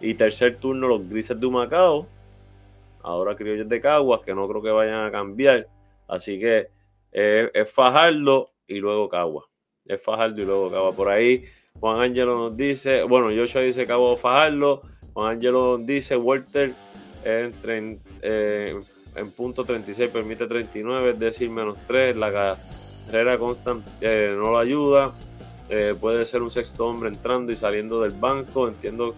y 0.00 0.14
tercer 0.14 0.56
turno, 0.56 0.88
los 0.88 1.06
grises 1.06 1.38
de 1.38 1.44
Humacao. 1.44 2.08
Ahora 3.02 3.36
criollos 3.36 3.68
de 3.68 3.78
Caguas, 3.78 4.22
que 4.24 4.34
no 4.34 4.48
creo 4.48 4.62
que 4.62 4.70
vayan 4.70 5.04
a 5.04 5.10
cambiar. 5.10 5.68
Así 6.08 6.40
que 6.40 6.68
eh, 7.12 7.50
es 7.52 7.70
Fajardo 7.70 8.52
y 8.66 8.78
luego 8.78 9.10
Caguas. 9.10 9.44
Es 9.84 10.00
Fajardo 10.00 10.40
y 10.40 10.46
luego 10.46 10.70
Caguas. 10.70 10.94
Por 10.94 11.08
ahí 11.10 11.44
Juan 11.78 12.00
Ángelo 12.00 12.38
nos 12.38 12.56
dice, 12.56 13.02
bueno, 13.02 13.26
Joshua 13.36 13.60
dice 13.60 13.84
Cabo 13.84 14.16
Fajardo. 14.16 14.80
Juan 15.12 15.32
Ángelo 15.32 15.76
nos 15.76 15.86
dice 15.86 16.16
Walter 16.16 16.72
en, 17.22 18.00
eh, 18.22 18.74
en 19.14 19.30
punto 19.32 19.64
36 19.64 20.10
permite 20.10 20.46
39, 20.46 21.10
es 21.10 21.18
decir, 21.18 21.50
menos 21.50 21.76
3. 21.86 22.16
La 22.16 22.56
carrera 23.06 23.38
constant 23.38 23.84
eh, 24.00 24.34
no 24.36 24.50
lo 24.50 24.58
ayuda. 24.58 25.10
puede 26.00 26.26
ser 26.26 26.42
un 26.42 26.50
sexto 26.50 26.86
hombre 26.86 27.08
entrando 27.08 27.52
y 27.52 27.56
saliendo 27.56 28.00
del 28.00 28.12
banco. 28.12 28.68
Entiendo 28.68 29.14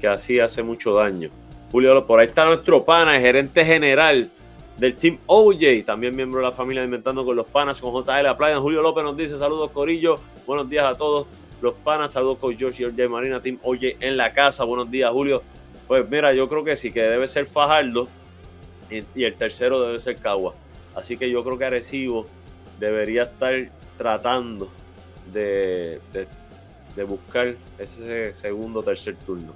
que 0.00 0.08
así 0.08 0.38
hace 0.40 0.62
mucho 0.62 0.94
daño. 0.94 1.30
Julio, 1.70 2.06
por 2.06 2.20
ahí 2.20 2.28
está 2.28 2.46
nuestro 2.46 2.84
pana, 2.84 3.16
el 3.16 3.22
gerente 3.22 3.64
general 3.64 4.30
del 4.78 4.94
Team 4.96 5.18
OJ, 5.26 5.84
también 5.84 6.14
miembro 6.16 6.40
de 6.40 6.46
la 6.46 6.52
familia 6.52 6.84
Inventando 6.84 7.24
con 7.24 7.36
los 7.36 7.46
Panas, 7.46 7.80
con 7.80 7.92
JL 7.92 8.22
La 8.22 8.36
Playa. 8.36 8.58
Julio 8.58 8.80
López 8.80 9.04
nos 9.04 9.16
dice 9.16 9.36
saludos 9.36 9.70
Corillo, 9.72 10.20
buenos 10.46 10.70
días 10.70 10.86
a 10.86 10.96
todos 10.96 11.26
los 11.60 11.74
panas, 11.74 12.12
saludos 12.12 12.38
con 12.38 12.56
George 12.56 12.84
y 12.84 12.86
OJ 12.86 13.10
Marina, 13.10 13.42
Team 13.42 13.58
OJ 13.62 13.96
en 14.00 14.16
la 14.16 14.32
casa, 14.32 14.64
buenos 14.64 14.90
días 14.90 15.10
Julio. 15.10 15.42
Pues 15.88 16.08
mira, 16.08 16.32
yo 16.32 16.48
creo 16.48 16.64
que 16.64 16.76
sí, 16.76 16.92
que 16.92 17.02
debe 17.02 17.26
ser 17.26 17.46
Fajardo 17.46 18.08
y, 18.90 19.24
el 19.24 19.34
tercero 19.34 19.80
debe 19.80 19.98
ser 20.00 20.16
Cagua. 20.16 20.54
Así 20.94 21.16
que 21.16 21.30
yo 21.30 21.44
creo 21.44 21.58
que 21.58 21.64
Arecibo 21.64 22.26
debería 22.78 23.24
estar 23.24 23.54
tratando 23.96 24.70
de, 25.32 26.00
de 26.96 27.04
buscar 27.04 27.54
ese 27.78 28.32
segundo 28.32 28.80
o 28.80 28.82
tercer 28.82 29.16
turno 29.16 29.52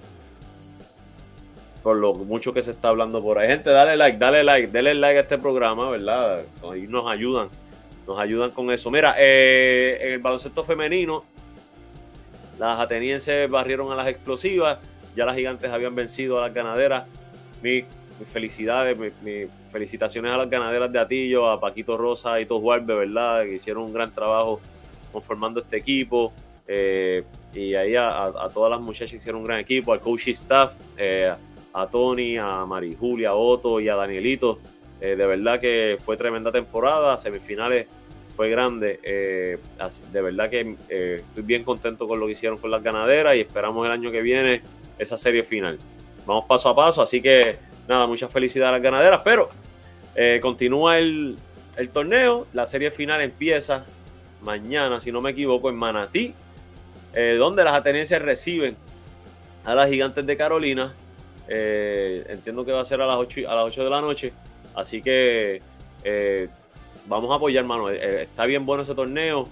por 1.83 1.97
lo 1.97 2.15
mucho 2.15 2.53
que 2.53 2.63
se 2.63 2.71
está 2.71 2.89
hablando 2.89 3.23
por 3.23 3.39
ahí. 3.39 3.49
Gente, 3.49 3.71
dale 3.71 3.97
like, 3.97 4.19
dale 4.19 4.45
like, 4.45 4.69
dale 4.69 4.95
like 4.95 5.19
a 5.19 5.23
este 5.23 5.39
programa, 5.39 5.91
¿verdad? 5.91 6.45
Ahí 6.71 6.87
nos 6.87 7.07
ayudan, 7.07 7.49
nos 8.07 8.19
ayudan 8.19 8.53
con 8.53 8.71
eso. 8.71 8.91
Mira, 8.91 9.17
eh, 9.19 9.99
en 10.01 10.13
el 10.15 10.19
baloncesto 10.21 10.65
femenino, 10.65 11.25
las 12.59 12.79
atenienses 12.79 13.51
barrieron 13.51 13.91
a 13.91 13.97
las 13.97 14.07
explosivas, 14.07 14.79
ya 15.17 15.27
las 15.27 15.37
gigantes 15.37 15.71
habían 15.71 15.95
vencido 15.95 16.39
a 16.39 16.43
las 16.43 16.55
ganaderas. 16.55 17.05
Mis, 17.63 17.85
felicidades, 18.27 18.99
mis, 18.99 19.49
felicitaciones 19.69 20.33
a 20.33 20.37
las 20.37 20.51
ganaderas 20.51 20.93
de 20.93 20.99
Atillo, 20.99 21.49
a 21.49 21.61
Paquito 21.61 21.97
Rosa 21.97 22.41
y 22.41 22.47
todos 22.47 22.63
Guarbe, 22.63 22.95
¿verdad? 22.95 23.45
Que 23.45 23.55
hicieron 23.55 23.85
un 23.85 23.93
gran 23.93 24.13
trabajo 24.13 24.61
conformando 25.13 25.61
este 25.61 25.77
equipo. 25.77 26.33
Eh, 26.67 27.25
y 27.55 27.75
ahí 27.75 27.95
a, 27.97 28.33
todas 28.53 28.71
las 28.71 28.81
muchachas 28.81 29.15
hicieron 29.15 29.41
un 29.41 29.47
gran 29.47 29.59
equipo, 29.59 29.93
al 29.93 30.01
coach 30.01 30.29
staff, 30.29 30.75
eh, 30.97 31.33
a 31.73 31.87
Tony, 31.87 32.39
a 32.39 32.65
Mari 32.65 32.97
Julia, 32.99 33.31
a 33.31 33.35
Otto 33.35 33.81
y 33.81 33.89
a 33.89 33.97
Danielito. 33.97 34.59
Eh, 35.01 35.17
de 35.17 35.27
verdad 35.27 35.61
que 35.61 35.99
fue 36.05 36.17
tremenda 36.17 36.53
temporada, 36.53 37.19
semifinales 37.19 37.87
fue 38.37 38.49
grande. 38.49 38.99
De 40.13 40.23
verdad 40.23 40.49
que 40.49 40.77
estoy 40.89 41.43
bien 41.43 41.65
contento 41.65 42.09
con 42.09 42.19
lo 42.19 42.27
que 42.27 42.33
hicieron 42.33 42.59
con 42.59 42.71
las 42.71 42.83
ganaderas 42.83 43.37
y 43.37 43.41
esperamos 43.41 43.85
el 43.85 43.93
año 43.93 44.11
que 44.11 44.23
viene 44.23 44.63
esa 44.99 45.19
serie 45.19 45.43
final. 45.43 45.79
Vamos 46.27 46.45
paso 46.47 46.69
a 46.69 46.75
paso, 46.77 47.03
así 47.03 47.21
que 47.21 47.59
nada, 47.89 48.07
mucha 48.07 48.29
felicidad 48.29 48.69
a 48.69 48.73
las 48.73 48.83
ganaderas, 48.83 49.21
pero 49.25 49.51
continúa 50.41 50.99
el, 50.99 51.39
torneo, 51.93 52.47
la 52.53 52.67
serie 52.67 52.91
final 52.91 53.21
empieza 53.21 53.85
mañana, 54.43 55.01
si 55.01 55.11
no 55.11 55.21
me 55.21 55.31
equivoco, 55.31 55.71
en 55.71 55.77
Manatí, 55.77 56.35
donde 57.39 57.65
las 57.65 57.75
atenienses 57.75 58.21
reciben 58.21 58.77
a 59.65 59.75
las 59.75 59.89
gigantes 59.89 60.27
de 60.27 60.37
Carolina 60.37 60.93
eh, 61.49 62.25
entiendo 62.29 62.65
que 62.65 62.73
va 62.73 62.81
a 62.81 62.85
ser 62.85 63.01
a 63.03 63.07
las 63.07 63.17
8, 63.17 63.43
a 63.49 63.55
las 63.55 63.67
8 63.67 63.85
de 63.85 63.91
la 63.91 64.01
noche. 64.01 64.33
Así 64.75 65.03
que 65.03 65.61
eh, 66.05 66.49
vamos 67.07 67.31
a 67.31 67.35
apoyar. 67.35 67.65
Eh, 67.93 68.23
está 68.23 68.47
bien 68.47 68.65
bueno 68.65 68.83
ese 68.83 68.95
torneo. 68.95 69.49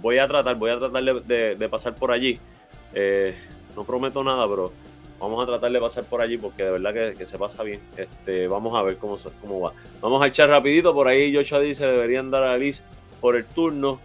Voy 0.00 0.18
a 0.18 0.28
tratar, 0.28 0.56
voy 0.56 0.70
a 0.70 0.78
tratar 0.78 1.02
de, 1.02 1.68
pasar 1.68 1.94
por 1.94 2.12
allí. 2.12 2.38
no 3.76 3.84
prometo 3.84 4.22
nada, 4.22 4.46
pero 4.48 4.72
vamos 5.24 5.42
a 5.42 5.46
tratar 5.46 5.72
de 5.72 5.80
pasar 5.80 6.04
por 6.04 6.20
allí 6.20 6.38
porque 6.38 6.64
de 6.64 6.70
verdad 6.70 7.16
que, 7.16 7.24
se 7.24 7.38
pasa 7.38 7.62
bien. 7.62 7.80
Este, 7.96 8.46
vamos 8.46 8.74
a 8.76 8.82
ver 8.82 8.96
cómo, 8.98 9.16
cómo 9.40 9.60
va. 9.60 9.72
Vamos 10.00 10.22
a 10.22 10.26
echar 10.26 10.48
rapidito. 10.48 10.94
Por 10.94 11.08
ahí 11.08 11.34
Joshua 11.34 11.60
dice 11.60 11.86
deberían 11.86 12.30
dar 12.30 12.44
a 12.44 12.56
Liz 12.56 12.82
por 13.20 13.36
el 13.36 13.44
turno. 13.44 14.00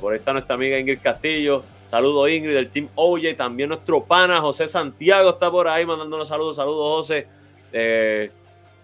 por 0.00 0.12
ahí 0.12 0.18
está 0.18 0.32
nuestra 0.32 0.54
amiga 0.54 0.78
Ingrid 0.78 1.00
Castillo. 1.02 1.62
Saludos 1.88 2.28
Ingrid 2.28 2.52
del 2.52 2.68
Team 2.68 2.88
OJ, 2.96 3.34
también 3.34 3.70
nuestro 3.70 4.04
pana 4.04 4.42
José 4.42 4.68
Santiago 4.68 5.30
está 5.30 5.50
por 5.50 5.68
ahí 5.68 5.86
mandándonos 5.86 6.28
saludos. 6.28 6.56
Saludos 6.56 6.90
José. 6.98 7.26
Eh, 7.72 8.30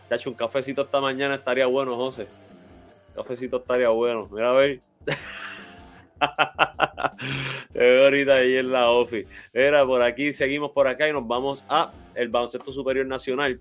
te 0.08 0.14
ha 0.14 0.16
hecho 0.16 0.30
un 0.30 0.36
cafecito 0.36 0.80
esta 0.80 1.02
mañana, 1.02 1.34
estaría 1.34 1.66
bueno 1.66 1.96
José. 1.96 2.26
cafecito 3.14 3.58
estaría 3.58 3.90
bueno. 3.90 4.26
Mira 4.32 4.50
a 4.50 4.52
ver. 4.52 4.80
Ahorita 7.74 8.34
ahí 8.36 8.56
en 8.56 8.72
la 8.72 8.90
office. 8.90 9.28
Era 9.52 9.84
por 9.84 10.02
aquí, 10.02 10.32
seguimos 10.32 10.70
por 10.72 10.86
acá 10.86 11.08
y 11.08 11.12
nos 11.12 11.26
vamos 11.26 11.64
a 11.68 11.92
el 12.14 12.28
baloncesto 12.28 12.72
superior 12.72 13.06
nacional. 13.06 13.60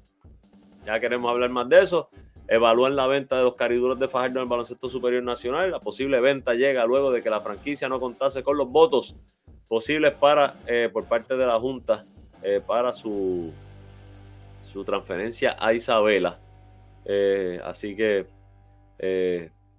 Ya 0.86 0.99
queremos 0.99 1.30
hablar 1.30 1.49
más 1.49 1.69
de 1.69 1.82
eso. 1.82 2.10
Evalúan 2.47 2.95
la 2.95 3.08
venta 3.08 3.38
de 3.38 3.43
los 3.43 3.56
cariduros 3.56 3.99
de 3.99 4.08
Fajardo 4.08 4.39
en 4.39 4.43
el 4.43 4.49
baloncesto 4.49 4.89
superior 4.89 5.23
nacional. 5.23 5.71
La 5.71 5.80
posible 5.80 6.19
venta 6.19 6.54
llega 6.54 6.86
luego 6.86 7.12
de 7.12 7.21
que 7.23 7.30
la 7.30 7.39
franquicia 7.39 7.88
no 7.88 7.99
contase 7.99 8.43
con 8.43 8.58
los 8.58 8.69
votos 8.69 9.15
posibles 9.67 10.13
para, 10.13 10.56
eh, 10.67 10.89
por 10.91 11.06
parte 11.06 11.36
de 11.36 11.45
la 11.45 11.60
Junta 11.60 12.06
eh, 12.43 12.62
para 12.65 12.93
su, 12.93 13.52
su 14.62 14.84
transferencia 14.84 15.56
a 15.58 15.73
Isabela. 15.73 16.39
Eh, 17.06 17.60
así 17.63 17.95
que 17.95 18.26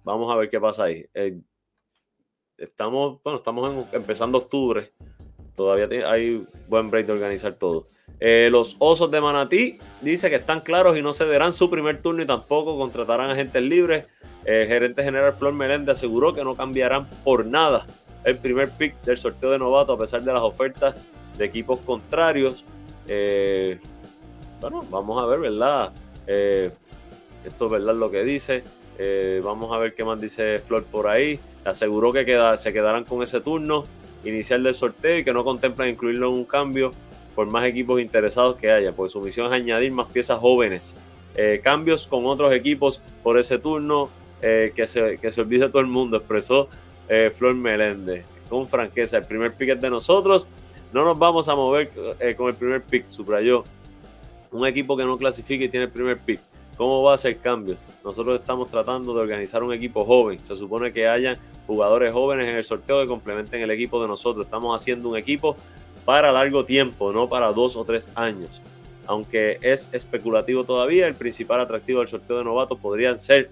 vamos 0.03 0.31
a 0.33 0.35
ver 0.35 0.49
qué 0.49 0.59
pasa 0.59 0.85
ahí. 0.85 1.05
Estamos, 2.57 3.21
bueno, 3.23 3.39
estamos 3.39 3.87
empezando 3.91 4.37
octubre. 4.37 4.91
Todavía 5.55 5.87
hay 6.09 6.45
buen 6.67 6.89
break 6.89 7.07
de 7.07 7.13
organizar 7.13 7.53
todo. 7.53 7.85
los 8.19 8.75
Osos 8.79 9.09
de 9.09 9.21
Manatí 9.21 9.77
dice 10.01 10.29
que 10.29 10.35
están 10.35 10.59
claros 10.59 10.97
y 10.97 11.01
no 11.01 11.13
cederán 11.13 11.53
su 11.53 11.69
primer 11.69 12.01
turno 12.01 12.23
y 12.23 12.25
tampoco 12.25 12.77
contratarán 12.77 13.29
agentes 13.29 13.61
libres. 13.61 14.07
El 14.43 14.67
gerente 14.67 15.03
general 15.03 15.33
Flor 15.33 15.53
Meléndez 15.53 15.97
aseguró 15.97 16.33
que 16.33 16.43
no 16.43 16.55
cambiarán 16.55 17.09
por 17.23 17.45
nada 17.45 17.87
el 18.25 18.37
primer 18.37 18.69
pick 18.69 18.99
del 19.03 19.17
sorteo 19.17 19.51
de 19.51 19.59
novato 19.59 19.93
a 19.93 19.97
pesar 19.97 20.21
de 20.21 20.33
las 20.33 20.41
ofertas 20.41 20.95
de 21.37 21.45
equipos 21.45 21.79
contrarios. 21.81 22.65
Eh, 23.07 23.79
bueno, 24.59 24.83
vamos 24.89 25.21
a 25.21 25.27
ver, 25.27 25.39
¿verdad? 25.39 25.93
Eh, 26.27 26.71
esto 27.45 27.65
es 27.65 27.71
verdad 27.71 27.95
lo 27.95 28.09
que 28.09 28.23
dice. 28.23 28.63
Eh, 28.97 29.41
vamos 29.43 29.71
a 29.73 29.77
ver 29.77 29.93
qué 29.93 30.03
más 30.03 30.19
dice 30.19 30.59
Flor 30.59 30.85
por 30.85 31.07
ahí. 31.07 31.39
Aseguró 31.65 32.13
que 32.13 32.25
se 32.57 32.71
quedarán 32.71 33.03
con 33.03 33.21
ese 33.23 33.41
turno 33.41 33.85
inicial 34.23 34.63
del 34.63 34.73
sorteo 34.73 35.17
y 35.17 35.23
que 35.23 35.33
no 35.33 35.43
contemplan 35.43 35.89
incluirlo 35.89 36.29
en 36.29 36.33
un 36.33 36.45
cambio 36.45 36.91
por 37.35 37.47
más 37.47 37.65
equipos 37.65 37.99
interesados 37.99 38.55
que 38.55 38.71
haya, 38.71 38.93
porque 38.93 39.11
su 39.11 39.19
misión 39.19 39.47
es 39.47 39.51
añadir 39.51 39.91
más 39.91 40.07
piezas 40.07 40.39
jóvenes. 40.39 40.95
cambios 41.63 42.07
con 42.07 42.25
otros 42.25 42.53
equipos 42.53 43.01
por 43.21 43.37
ese 43.37 43.57
turno 43.57 44.09
eh, 44.41 44.73
que, 44.75 44.85
se, 44.85 45.17
que 45.17 45.31
se 45.31 45.41
olvide 45.41 45.69
todo 45.69 45.81
el 45.81 45.87
mundo, 45.87 46.17
expresó 46.17 46.69
eh, 47.09 47.31
Flor 47.35 47.55
Meléndez 47.55 48.25
con 48.49 48.67
franqueza. 48.67 49.17
El 49.17 49.25
primer 49.25 49.53
pick 49.53 49.69
es 49.69 49.81
de 49.81 49.89
nosotros. 49.89 50.47
No 50.93 51.03
nos 51.03 51.17
vamos 51.17 51.49
a 51.49 51.55
mover 51.55 51.91
eh, 52.19 52.35
con 52.35 52.49
el 52.49 52.55
primer 52.55 52.83
pick, 52.83 53.07
subrayó. 53.07 53.63
Un 54.51 54.67
equipo 54.67 54.95
que 54.95 55.03
no 55.03 55.17
clasifique 55.17 55.65
y 55.65 55.69
tiene 55.69 55.85
el 55.85 55.91
primer 55.91 56.19
pick. 56.19 56.39
¿Cómo 56.77 57.03
va 57.03 57.13
a 57.13 57.17
ser 57.17 57.37
cambio? 57.37 57.77
Nosotros 58.03 58.39
estamos 58.39 58.69
tratando 58.69 59.13
de 59.13 59.21
organizar 59.21 59.63
un 59.63 59.73
equipo 59.73 60.03
joven. 60.03 60.43
Se 60.43 60.55
supone 60.55 60.91
que 60.91 61.07
hayan 61.07 61.37
jugadores 61.67 62.11
jóvenes 62.11 62.49
en 62.49 62.55
el 62.55 62.65
sorteo 62.65 63.01
que 63.01 63.07
complementen 63.07 63.61
el 63.61 63.71
equipo 63.71 64.01
de 64.01 64.07
nosotros. 64.09 64.45
Estamos 64.45 64.79
haciendo 64.79 65.09
un 65.09 65.17
equipo 65.17 65.55
para 66.03 66.31
largo 66.31 66.65
tiempo, 66.65 67.13
no 67.13 67.29
para 67.29 67.53
dos 67.53 67.77
o 67.77 67.85
tres 67.85 68.09
años. 68.15 68.61
Aunque 69.07 69.57
es 69.61 69.89
especulativo 69.93 70.65
todavía, 70.65 71.07
el 71.07 71.15
principal 71.15 71.61
atractivo 71.61 71.99
del 71.99 72.09
sorteo 72.09 72.39
de 72.39 72.43
novatos 72.43 72.77
podrían 72.79 73.17
ser 73.19 73.49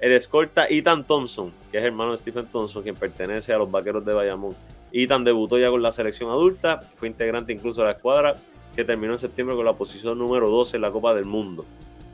el 0.00 0.12
escolta 0.12 0.66
Ethan 0.68 1.06
Thompson, 1.06 1.52
que 1.70 1.78
es 1.78 1.84
hermano 1.84 2.12
de 2.12 2.18
Stephen 2.18 2.46
Thompson, 2.46 2.82
quien 2.82 2.94
pertenece 2.94 3.52
a 3.52 3.58
los 3.58 3.70
Vaqueros 3.70 4.04
de 4.04 4.12
Bayamón. 4.14 4.54
Ethan 4.92 5.24
debutó 5.24 5.58
ya 5.58 5.70
con 5.70 5.82
la 5.82 5.92
selección 5.92 6.30
adulta, 6.30 6.80
fue 6.96 7.08
integrante 7.08 7.52
incluso 7.52 7.80
de 7.80 7.86
la 7.86 7.92
escuadra, 7.92 8.36
que 8.74 8.84
terminó 8.84 9.12
en 9.12 9.18
septiembre 9.18 9.56
con 9.56 9.64
la 9.64 9.74
posición 9.74 10.18
número 10.18 10.48
12 10.48 10.76
en 10.76 10.82
la 10.82 10.90
Copa 10.90 11.14
del 11.14 11.24
Mundo. 11.24 11.64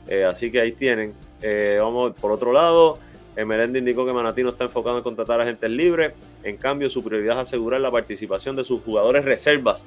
Eh, 0.07 0.23
así 0.25 0.51
que 0.51 0.59
ahí 0.59 0.71
tienen. 0.71 1.13
Eh, 1.41 1.77
vamos 1.81 2.13
por 2.13 2.31
otro 2.31 2.51
lado. 2.51 2.99
Emerende 3.35 3.79
indicó 3.79 4.05
que 4.05 4.13
Manatí 4.13 4.41
no 4.41 4.49
está 4.49 4.63
enfocado 4.63 4.97
en 4.97 5.03
contratar 5.03 5.39
a 5.39 5.43
agentes 5.43 5.69
libres. 5.69 6.13
En 6.43 6.57
cambio, 6.57 6.89
su 6.89 7.03
prioridad 7.03 7.35
es 7.35 7.49
asegurar 7.49 7.81
la 7.81 7.91
participación 7.91 8.55
de 8.55 8.63
sus 8.63 8.81
jugadores 8.81 9.25
reservas, 9.25 9.85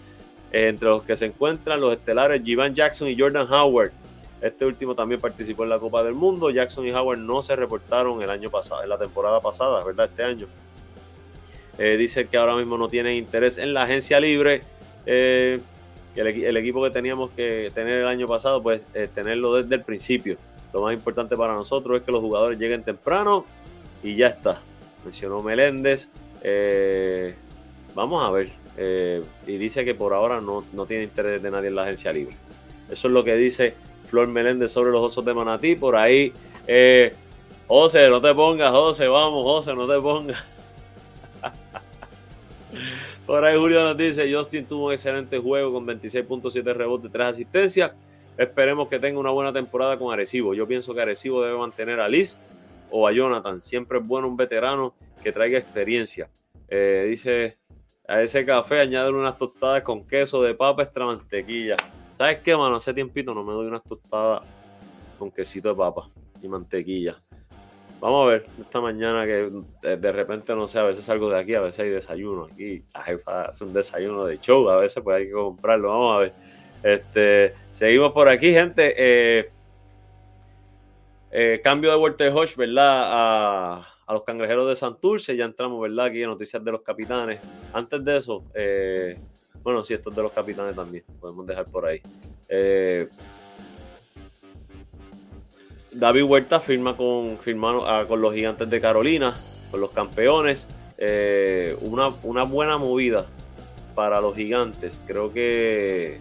eh, 0.52 0.68
entre 0.68 0.88
los 0.88 1.02
que 1.02 1.16
se 1.16 1.26
encuentran 1.26 1.80
los 1.80 1.92
estelares 1.92 2.42
Jivan 2.44 2.74
Jackson 2.74 3.08
y 3.08 3.18
Jordan 3.18 3.52
Howard. 3.52 3.92
Este 4.40 4.64
último 4.64 4.94
también 4.94 5.20
participó 5.20 5.64
en 5.64 5.70
la 5.70 5.78
Copa 5.78 6.02
del 6.04 6.14
Mundo. 6.14 6.50
Jackson 6.50 6.86
y 6.86 6.92
Howard 6.92 7.18
no 7.18 7.42
se 7.42 7.56
reportaron 7.56 8.22
el 8.22 8.30
año 8.30 8.50
pasado, 8.50 8.82
en 8.82 8.88
la 8.88 8.98
temporada 8.98 9.40
pasada, 9.40 9.84
¿verdad? 9.84 10.06
Este 10.06 10.22
año. 10.22 10.46
dice 11.76 12.26
que 12.26 12.36
ahora 12.36 12.54
mismo 12.56 12.78
no 12.78 12.88
tienen 12.88 13.16
interés 13.16 13.58
en 13.58 13.74
la 13.74 13.82
agencia 13.82 14.20
libre. 14.20 14.62
El, 16.16 16.56
equipo 16.56 16.82
que 16.82 16.90
teníamos 16.90 17.30
que 17.30 17.70
tener 17.74 18.00
el 18.00 18.08
año 18.08 18.26
pasado, 18.26 18.62
pues 18.62 18.82
eh, 18.94 19.08
tenerlo 19.12 19.54
desde 19.54 19.76
el 19.76 19.82
principio. 19.82 20.36
Lo 20.72 20.82
más 20.82 20.94
importante 20.94 21.36
para 21.36 21.54
nosotros 21.54 21.98
es 21.98 22.02
que 22.04 22.12
los 22.12 22.20
jugadores 22.20 22.58
lleguen 22.58 22.82
temprano 22.82 23.44
y 24.02 24.16
ya 24.16 24.28
está. 24.28 24.60
Mencionó 25.04 25.42
Meléndez. 25.42 26.08
Eh, 26.42 27.34
vamos 27.94 28.26
a 28.26 28.30
ver. 28.30 28.50
Eh, 28.76 29.22
y 29.46 29.56
dice 29.56 29.84
que 29.84 29.94
por 29.94 30.14
ahora 30.14 30.40
no, 30.40 30.64
no, 30.72 30.86
tiene 30.86 31.04
interés 31.04 31.42
de 31.42 31.50
nadie 31.50 31.68
en 31.68 31.74
la 31.74 31.82
agencia 31.82 32.12
libre. 32.12 32.36
Eso 32.88 33.08
es 33.08 33.14
lo 33.14 33.24
que 33.24 33.34
dice 33.34 33.74
Flor 34.08 34.28
Meléndez 34.28 34.72
sobre 34.72 34.90
los 34.90 35.00
osos 35.00 35.24
de 35.24 35.34
Manatí. 35.34 35.76
Por 35.76 35.96
ahí, 35.96 36.32
José, 37.66 38.08
no 38.08 38.20
te 38.20 38.34
pongas, 38.34 38.70
José, 38.70 39.08
vamos, 39.08 39.44
José, 39.44 39.74
no 39.74 39.88
te 39.88 40.00
pongas. 40.00 40.44
Por 43.30 43.44
ahí 43.44 43.56
Julio 43.56 43.84
nos 43.84 43.96
dice, 43.96 44.28
Justin 44.34 44.66
tuvo 44.66 44.86
un 44.86 44.92
excelente 44.92 45.38
juego 45.38 45.72
con 45.72 45.86
26.7 45.86 46.74
rebotes, 46.74 47.12
3 47.12 47.26
asistencias. 47.28 47.92
Esperemos 48.36 48.88
que 48.88 48.98
tenga 48.98 49.20
una 49.20 49.30
buena 49.30 49.52
temporada 49.52 49.96
con 49.96 50.12
Arecibo. 50.12 50.52
Yo 50.52 50.66
pienso 50.66 50.92
que 50.92 51.00
Arecibo 51.00 51.40
debe 51.40 51.56
mantener 51.56 52.00
a 52.00 52.08
Liz 52.08 52.36
o 52.90 53.06
a 53.06 53.12
Jonathan. 53.12 53.60
Siempre 53.60 54.00
es 54.00 54.04
bueno 54.04 54.26
un 54.26 54.36
veterano 54.36 54.94
que 55.22 55.30
traiga 55.30 55.60
experiencia. 55.60 56.28
Eh, 56.66 57.06
dice, 57.08 57.56
a 58.08 58.20
ese 58.20 58.44
café 58.44 58.80
añadir 58.80 59.14
unas 59.14 59.38
tostadas 59.38 59.84
con 59.84 60.04
queso 60.04 60.42
de 60.42 60.56
papa 60.56 60.82
extra 60.82 61.06
mantequilla. 61.06 61.76
¿Sabes 62.18 62.38
qué, 62.38 62.56
mano? 62.56 62.74
Hace 62.74 62.92
tiempito 62.92 63.32
no 63.32 63.44
me 63.44 63.52
doy 63.52 63.68
unas 63.68 63.84
tostadas 63.84 64.42
con 65.20 65.30
quesito 65.30 65.68
de 65.68 65.76
papa 65.76 66.10
y 66.42 66.48
mantequilla. 66.48 67.16
Vamos 68.00 68.26
a 68.26 68.30
ver, 68.30 68.46
esta 68.58 68.80
mañana 68.80 69.26
que 69.26 69.50
de, 69.82 70.12
repente, 70.12 70.54
no 70.54 70.66
sé, 70.66 70.78
a 70.78 70.84
veces 70.84 71.04
salgo 71.04 71.28
de 71.28 71.38
aquí, 71.38 71.54
a 71.54 71.60
veces 71.60 71.80
hay 71.80 71.90
desayuno 71.90 72.48
aquí. 72.50 72.82
La 72.94 73.02
jefa 73.02 73.42
hace 73.42 73.64
un 73.64 73.74
desayuno 73.74 74.24
de 74.24 74.38
show, 74.40 74.70
a 74.70 74.76
veces 74.76 75.02
pues 75.02 75.18
hay 75.18 75.26
que 75.26 75.32
comprarlo. 75.32 75.90
Vamos 75.90 76.16
a 76.16 76.18
ver. 76.20 76.32
Este, 76.82 77.54
seguimos 77.72 78.12
por 78.12 78.30
aquí, 78.30 78.52
gente. 78.52 78.94
Eh, 78.96 79.50
eh, 81.30 81.60
cambio 81.62 81.90
de 81.90 81.96
Walter 81.98 82.32
Hodge, 82.32 82.56
¿verdad? 82.56 83.00
A, 83.02 83.86
los 84.08 84.24
cangrejeros 84.24 84.66
de 84.66 84.76
Santurce. 84.76 85.36
Ya 85.36 85.44
entramos, 85.44 85.82
¿verdad? 85.82 86.06
Aquí 86.06 86.22
en 86.22 86.30
noticias 86.30 86.64
de 86.64 86.72
los 86.72 86.80
capitanes. 86.80 87.38
Antes 87.74 88.02
de 88.02 88.16
eso, 88.16 88.44
eh, 88.54 89.20
bueno, 89.62 89.84
sí, 89.84 89.92
esto 89.92 90.08
es 90.08 90.16
de 90.16 90.22
los 90.22 90.32
capitanes 90.32 90.74
también. 90.74 91.04
Podemos 91.20 91.46
dejar 91.46 91.66
por 91.66 91.84
ahí. 91.84 92.00
David 95.92 96.22
Huerta 96.22 96.60
firma 96.60 96.96
con, 96.96 97.38
ah, 97.84 98.04
con 98.06 98.20
los 98.20 98.34
gigantes 98.34 98.70
de 98.70 98.80
Carolina, 98.80 99.34
con 99.70 99.80
los 99.80 99.90
campeones. 99.90 100.68
Eh, 100.98 101.74
una, 101.82 102.08
buena 102.44 102.78
movida 102.78 103.26
para 103.94 104.20
los 104.20 104.36
gigantes. 104.36 105.02
Creo 105.06 105.32
que, 105.32 106.20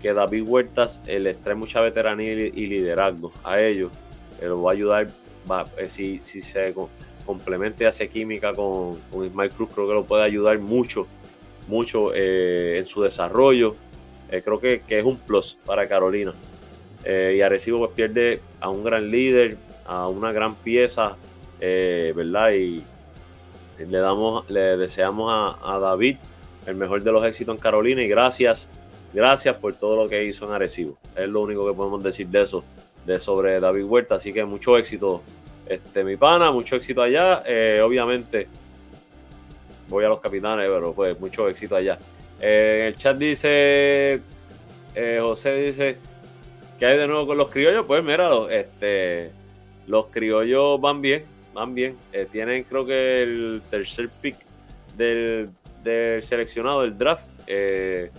que 0.00 0.12
David 0.12 0.42
Huertas 0.42 1.02
eh, 1.06 1.18
les 1.18 1.38
trae 1.42 1.56
mucha 1.56 1.80
veteranía 1.80 2.32
y, 2.32 2.66
liderazgo 2.66 3.32
a 3.42 3.60
ellos. 3.60 3.90
Eh, 4.40 4.48
va 4.48 4.70
a 4.70 4.72
ayudar 4.72 5.08
si, 5.88 6.20
si, 6.20 6.40
se 6.40 6.74
complementa 7.26 7.84
y 7.84 7.86
hace 7.86 8.08
química 8.08 8.52
con, 8.52 8.96
con, 9.10 9.26
Ismael 9.26 9.50
Cruz. 9.50 9.70
Creo 9.74 9.88
que 9.88 9.94
lo 9.94 10.04
puede 10.04 10.22
ayudar 10.22 10.58
mucho, 10.60 11.08
mucho 11.66 12.14
en 12.14 12.86
su 12.86 13.02
desarrollo. 13.02 13.74
creo 14.28 14.60
que, 14.60 14.82
que 14.86 15.00
es 15.00 15.04
un 15.04 15.18
plus 15.18 15.58
para 15.64 15.88
Carolina. 15.88 16.32
Eh, 17.04 17.34
y 17.36 17.42
Arecibo 17.42 17.78
pues 17.78 17.90
pierde 17.92 18.40
a 18.60 18.70
un 18.70 18.82
gran 18.82 19.10
líder, 19.10 19.56
a 19.84 20.08
una 20.08 20.32
gran 20.32 20.54
pieza, 20.54 21.16
eh, 21.60 22.12
¿verdad? 22.16 22.52
Y 22.52 22.82
le 23.78 23.98
damos, 23.98 24.48
le 24.48 24.76
deseamos 24.76 25.58
a, 25.60 25.78
David 25.78 26.16
el 26.66 26.76
mejor 26.76 27.02
de 27.02 27.12
los 27.12 27.24
éxitos 27.24 27.54
en 27.54 27.60
Carolina 27.60 28.02
y 28.02 28.08
gracias, 28.08 28.70
gracias 29.12 29.56
por 29.56 29.74
todo 29.74 30.02
lo 30.02 30.08
que 30.08 30.24
hizo 30.24 30.46
en 30.46 30.52
Arecibo. 30.52 30.96
Es 31.14 31.28
lo 31.28 31.42
único 31.42 31.66
que 31.68 31.74
podemos 31.74 32.02
decir 32.02 32.28
de 32.28 32.42
eso, 32.42 32.64
de 33.04 33.20
sobre 33.20 33.60
David 33.60 33.84
Huerta. 33.84 34.14
Así 34.14 34.32
que 34.32 34.44
mucho 34.44 34.78
éxito, 34.78 35.22
este, 35.66 36.04
mi 36.04 36.16
pana, 36.16 36.50
mucho 36.50 36.76
éxito 36.76 37.02
allá. 37.02 37.42
Eh, 37.46 37.82
obviamente 37.84 38.48
voy 39.88 40.06
a 40.06 40.08
los 40.08 40.20
capitanes, 40.20 40.70
pero 40.72 40.94
pues 40.94 41.20
mucho 41.20 41.46
éxito 41.48 41.76
allá. 41.76 41.98
el 42.40 42.96
chat 42.96 43.18
dice, 43.18 44.22
José 45.20 45.54
dice, 45.56 45.98
¿Qué 46.84 46.90
hay 46.90 46.98
de 46.98 47.06
nuevo 47.06 47.26
con 47.26 47.38
los 47.38 47.48
criollos? 47.48 47.86
Pues 47.86 48.04
mira, 48.04 48.28
los, 48.28 48.50
este, 48.50 49.30
los 49.86 50.08
criollos 50.08 50.78
van 50.78 51.00
bien, 51.00 51.24
van 51.54 51.74
bien. 51.74 51.96
Eh, 52.12 52.26
tienen 52.30 52.62
creo 52.64 52.84
que 52.84 53.22
el 53.22 53.62
tercer 53.70 54.10
pick 54.20 54.36
del, 54.94 55.48
seleccionado 56.20 56.82
del 56.82 56.98
draft. 56.98 57.24
Eh, 57.46 58.10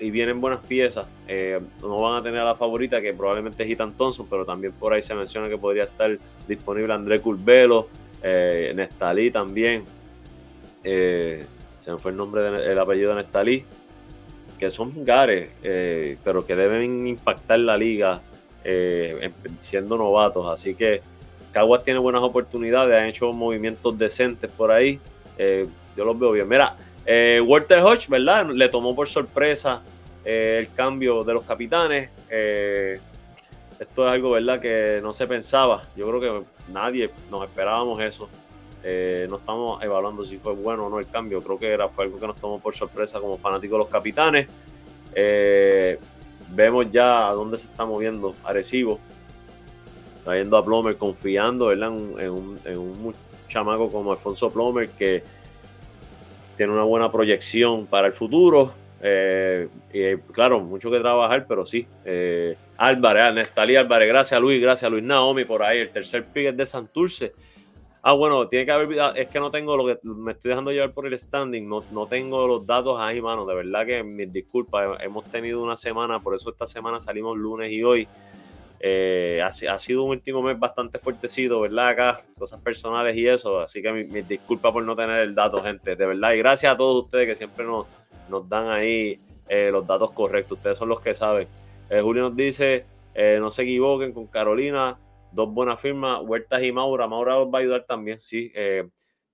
y 0.00 0.10
vienen 0.10 0.40
buenas 0.40 0.58
piezas. 0.66 1.06
Eh, 1.28 1.60
no 1.80 2.00
van 2.00 2.16
a 2.16 2.22
tener 2.24 2.40
a 2.40 2.46
la 2.46 2.56
favorita, 2.56 3.00
que 3.00 3.14
probablemente 3.14 3.62
es 3.62 3.70
Ethan 3.70 3.92
Thompson, 3.92 4.26
pero 4.28 4.44
también 4.44 4.72
por 4.72 4.92
ahí 4.92 5.00
se 5.00 5.14
menciona 5.14 5.48
que 5.48 5.56
podría 5.56 5.84
estar 5.84 6.18
disponible 6.48 6.92
André 6.92 7.20
Curvelo, 7.20 7.86
Nestalí 8.20 9.30
también. 9.30 9.84
se 10.82 11.46
me 11.86 11.98
fue 11.98 12.10
el 12.10 12.16
nombre 12.16 12.42
del 12.42 12.78
apellido 12.80 13.10
de 13.14 13.22
Nestalí 13.22 13.64
que 14.58 14.70
son 14.70 15.04
gares, 15.04 15.50
eh, 15.62 16.16
pero 16.24 16.44
que 16.44 16.56
deben 16.56 17.06
impactar 17.06 17.60
la 17.60 17.76
liga 17.76 18.20
eh, 18.64 19.30
siendo 19.60 19.96
novatos. 19.96 20.46
Así 20.48 20.74
que 20.74 21.00
Caguas 21.52 21.82
tiene 21.82 21.98
buenas 22.00 22.22
oportunidades, 22.22 22.94
han 22.94 23.08
hecho 23.08 23.32
movimientos 23.32 23.96
decentes 23.96 24.50
por 24.50 24.70
ahí. 24.70 24.98
Eh, 25.38 25.66
yo 25.96 26.04
los 26.04 26.18
veo 26.18 26.32
bien. 26.32 26.48
Mira, 26.48 26.76
Walter 27.44 27.80
Hodge, 27.80 28.08
¿verdad? 28.08 28.46
Le 28.50 28.68
tomó 28.68 28.94
por 28.94 29.08
sorpresa 29.08 29.82
el 30.24 30.70
cambio 30.74 31.24
de 31.24 31.34
los 31.34 31.44
capitanes. 31.44 32.10
esto 32.28 34.06
es 34.06 34.12
algo, 34.12 34.32
¿verdad?, 34.32 34.60
que 34.60 35.00
no 35.02 35.12
se 35.12 35.26
pensaba. 35.26 35.84
Yo 35.96 36.06
creo 36.08 36.20
que 36.20 36.72
nadie 36.72 37.10
nos 37.30 37.44
esperábamos 37.44 38.00
eso. 38.02 38.28
Eh, 38.84 39.26
no 39.28 39.36
estamos 39.36 39.82
evaluando 39.82 40.24
si 40.24 40.38
fue 40.38 40.52
bueno 40.54 40.86
o 40.86 40.90
no 40.90 40.98
el 40.98 41.08
cambio. 41.08 41.42
Creo 41.42 41.58
que 41.58 41.68
era, 41.68 41.88
fue 41.88 42.04
algo 42.04 42.18
que 42.18 42.26
nos 42.26 42.36
tomó 42.36 42.60
por 42.60 42.74
sorpresa 42.74 43.20
como 43.20 43.38
fanáticos 43.38 43.74
de 43.74 43.78
los 43.78 43.88
capitanes. 43.88 44.48
Eh, 45.14 45.98
vemos 46.50 46.90
ya 46.90 47.28
a 47.28 47.32
dónde 47.32 47.58
se 47.58 47.68
está 47.68 47.84
moviendo 47.84 48.34
Arecibo. 48.44 48.98
Trayendo 50.24 50.56
a 50.56 50.64
Plomer, 50.64 50.96
confiando 50.96 51.72
En, 51.72 51.82
un, 51.82 53.14
chamaco 53.48 53.90
como 53.90 54.12
Alfonso 54.12 54.50
Plomer 54.52 54.90
que 54.90 55.22
tiene 56.58 56.70
una 56.72 56.82
buena 56.82 57.10
proyección 57.10 57.86
para 57.86 58.08
el 58.08 58.12
futuro. 58.12 58.72
Eh, 59.00 59.68
claro, 60.32 60.60
mucho 60.60 60.90
que 60.90 60.98
trabajar, 60.98 61.46
pero 61.48 61.64
sí. 61.64 61.86
Álvarez, 62.76 63.34
Nestalí 63.34 63.76
Álvarez, 63.76 64.08
gracias 64.08 64.40
Luis, 64.40 64.60
gracias 64.60 64.90
Luis 64.90 65.02
Naomi 65.02 65.44
por 65.44 65.62
ahí. 65.62 65.78
El 65.78 65.88
tercer 65.88 66.24
pick 66.24 66.54
de 66.54 66.66
Santurce. 66.66 67.32
Ah, 68.02 68.12
bueno, 68.12 68.46
tiene 68.48 68.64
que 68.64 68.72
haber. 68.72 69.00
Ah, 69.00 69.12
es 69.14 69.28
que 69.28 69.40
no 69.40 69.50
tengo 69.50 69.76
lo 69.76 69.84
que. 69.86 69.98
Me 70.02 70.32
estoy 70.32 70.50
dejando 70.50 70.70
llevar 70.70 70.92
por 70.92 71.06
el 71.06 71.18
standing. 71.18 71.68
No, 71.68 71.84
no 71.90 72.06
tengo 72.06 72.46
los 72.46 72.66
datos 72.66 72.98
ahí, 73.00 73.20
mano. 73.20 73.44
De 73.44 73.54
verdad 73.54 73.86
que 73.86 74.02
mis 74.02 74.32
disculpas. 74.32 75.00
Hemos 75.02 75.24
tenido 75.24 75.62
una 75.62 75.76
semana, 75.76 76.20
por 76.20 76.34
eso 76.34 76.50
esta 76.50 76.66
semana 76.66 77.00
salimos 77.00 77.36
lunes 77.36 77.72
y 77.72 77.82
hoy. 77.82 78.08
Eh, 78.80 79.42
ha, 79.44 79.78
sido 79.78 80.04
un 80.04 80.10
último 80.10 80.40
mes 80.40 80.56
bastante 80.56 81.00
fuertecido, 81.00 81.60
¿verdad? 81.60 81.88
Acá, 81.88 82.20
cosas 82.38 82.60
personales 82.60 83.16
y 83.16 83.26
eso. 83.26 83.60
Así 83.60 83.82
que 83.82 83.92
mi, 83.92 84.22
disculpa 84.22 84.72
por 84.72 84.84
no 84.84 84.94
tener 84.94 85.18
el 85.20 85.34
dato, 85.34 85.60
gente. 85.62 85.96
De 85.96 86.06
verdad. 86.06 86.32
Y 86.32 86.38
gracias 86.38 86.72
a 86.72 86.76
todos 86.76 87.04
ustedes 87.04 87.26
que 87.26 87.34
siempre 87.34 87.64
nos, 87.64 87.86
nos 88.28 88.48
dan 88.48 88.68
ahí 88.68 89.20
eh, 89.48 89.70
los 89.72 89.84
datos 89.84 90.12
correctos. 90.12 90.58
Ustedes 90.58 90.78
son 90.78 90.88
los 90.88 91.00
que 91.00 91.14
saben. 91.14 91.48
Eh, 91.90 92.00
Julio 92.00 92.22
nos 92.22 92.36
dice: 92.36 92.84
no 93.40 93.50
se 93.50 93.62
equivoquen 93.62 94.12
con 94.12 94.28
Carolina. 94.28 94.96
Dos 95.32 95.52
buenas 95.52 95.80
firmas, 95.80 96.20
Huertas 96.22 96.62
y 96.62 96.72
Maura. 96.72 97.06
Maura 97.06 97.38
os 97.38 97.52
va 97.52 97.58
a 97.58 97.62
ayudar 97.62 97.84
también, 97.84 98.18
sí. 98.18 98.52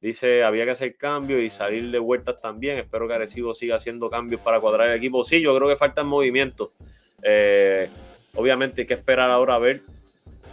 dice: 0.00 0.42
había 0.42 0.64
que 0.64 0.72
hacer 0.72 0.96
cambios 0.96 1.40
y 1.40 1.50
salir 1.50 1.90
de 1.90 1.98
Huertas 1.98 2.40
también. 2.40 2.78
Espero 2.78 3.06
que 3.08 3.14
Arecibo 3.14 3.54
siga 3.54 3.76
haciendo 3.76 4.10
cambios 4.10 4.40
para 4.40 4.60
cuadrar 4.60 4.88
el 4.90 4.96
equipo. 4.96 5.24
Sí, 5.24 5.40
yo 5.40 5.56
creo 5.56 5.68
que 5.68 5.76
falta 5.76 6.02
movimiento. 6.02 6.72
Eh, 7.22 7.88
Obviamente 8.36 8.82
hay 8.82 8.86
que 8.86 8.94
esperar 8.94 9.30
ahora 9.30 9.54
a 9.54 9.58
ver. 9.58 9.82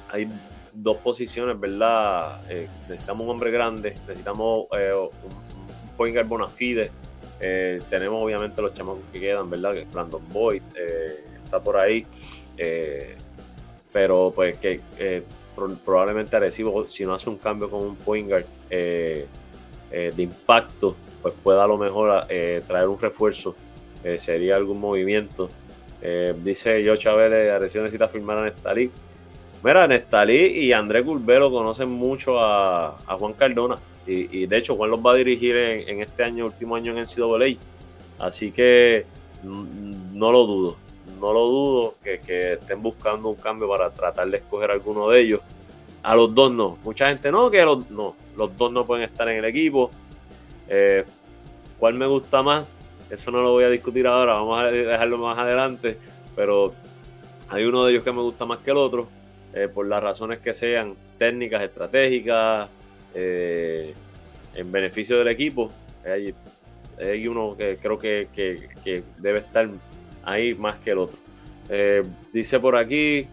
Hay 0.10 0.28
dos 0.74 0.98
posiciones, 0.98 1.60
¿verdad? 1.60 2.42
Eh, 2.50 2.68
necesitamos 2.88 3.26
un 3.26 3.32
hombre 3.32 3.52
grande, 3.52 3.96
necesitamos 4.08 4.68
eh, 4.78 4.94
un, 4.94 5.98
point 5.98 6.14
guard 6.14 6.28
bona 6.28 6.48
fide. 6.48 6.92
Eh, 7.40 7.82
tenemos 7.90 8.24
obviamente 8.24 8.62
los 8.62 8.74
chamacos 8.74 9.02
que 9.12 9.20
quedan, 9.20 9.50
¿verdad? 9.50 9.74
Que 9.74 9.86
Brandon 9.86 10.22
Boyd 10.30 10.62
está 11.44 11.60
por 11.60 11.78
ahí. 11.78 12.06
Pero 13.92 14.32
pues 14.36 14.58
que 14.58 14.82
probablemente 15.84 16.36
Arecibo, 16.36 16.88
si 16.88 17.06
no 17.06 17.14
hace 17.14 17.30
un 17.30 17.38
cambio 17.38 17.70
con 17.70 17.82
un 17.82 17.96
point 17.96 18.28
guard 18.30 18.46
de 18.70 19.28
impacto, 20.18 20.96
pues 21.22 21.34
pueda 21.44 21.64
a 21.64 21.68
lo 21.68 21.78
mejor 21.78 22.28
traer 22.68 22.88
un 22.88 23.00
refuerzo. 23.00 23.56
sería 24.18 24.56
algún 24.56 24.80
movimiento. 24.80 25.50
Eh, 26.02 26.34
dice 26.44 26.84
yo 26.84 26.96
Chávez, 26.96 27.52
Arecibo 27.52 27.84
necesita 27.84 28.08
firmar 28.08 28.40
a 28.40 28.44
Nestalí. 28.44 28.90
Mira, 29.64 29.88
Nestalí 29.88 30.48
y 30.48 30.74
André 30.74 31.04
Culvero 31.04 31.52
conocen 31.52 31.90
mucho 31.90 32.40
a, 32.40 32.98
Juan 33.20 33.34
Cardona. 33.34 33.78
Y, 34.08 34.48
de 34.48 34.58
hecho, 34.58 34.76
Juan 34.76 34.90
los 34.90 35.00
va 35.00 35.12
a 35.12 35.16
dirigir 35.16 35.56
en, 35.56 36.02
este 36.02 36.24
año, 36.24 36.46
último 36.46 36.76
año 36.76 36.92
en 36.92 37.04
NCAA. 37.04 37.58
Así 38.18 38.52
que 38.52 39.06
no 39.44 40.32
lo 40.32 40.48
dudo. 40.48 40.78
No 41.22 41.34
lo 41.34 41.46
dudo 41.46 41.96
que, 42.04 42.54
estén 42.54 42.82
buscando 42.82 43.30
un 43.30 43.36
cambio 43.36 43.70
para 43.70 43.92
tratar 43.92 44.28
de 44.28 44.38
escoger 44.38 44.72
alguno 44.72 45.08
de 45.08 45.22
ellos. 45.22 45.42
A 46.02 46.16
los 46.16 46.34
dos 46.34 46.52
no. 46.52 46.80
Mucha 46.84 47.10
gente 47.10 47.32
no, 47.32 47.52
que 47.52 47.64
los, 47.64 47.90
no, 47.92 48.16
los 48.36 48.58
dos 48.58 48.72
no 48.72 48.86
pueden 48.88 49.06
estar 49.06 49.30
en 49.30 49.38
el 49.38 49.46
equipo. 49.46 49.92
Eh, 50.68 51.06
¿Cuál 51.78 51.94
me 51.94 52.08
gusta 52.08 52.42
más? 52.42 52.66
Eso 53.12 53.30
no 53.30 53.42
lo 53.42 53.52
voy 53.52 53.66
a 53.66 53.70
discutir 53.70 54.08
ahora, 54.08 54.34
vamos 54.34 54.64
a 54.64 54.72
dejarlo 54.72 55.18
más 55.18 55.38
adelante, 55.38 55.98
pero 56.36 56.74
hay 57.50 57.66
uno 57.66 57.84
de 57.84 57.92
ellos 57.92 58.04
que 58.06 58.12
me 58.14 58.22
gusta 58.22 58.46
más 58.46 58.60
que 58.60 58.72
el 58.72 58.78
otro, 58.78 59.10
eh, 59.54 59.68
por 59.68 59.86
las 59.86 60.02
razones 60.02 60.40
que 60.40 60.54
sean 60.54 60.96
técnicas, 61.18 61.62
estratégicas, 61.62 62.70
eh, 63.14 63.94
en 64.56 64.72
beneficio 64.72 65.18
del 65.20 65.28
equipo. 65.28 65.70
Hay, 66.06 66.34
hay 67.00 67.28
uno 67.28 67.56
que 67.58 67.78
creo 67.82 68.00
que, 68.00 68.30
debe 69.18 69.40
estar 69.40 69.70
ahí 70.24 70.54
más 70.56 70.78
que 70.80 70.92
el 70.92 71.00
otro. 71.00 71.18
Eh, 71.70 72.04
dice 72.34 72.60
por 72.60 72.76
aquí, 72.76 73.28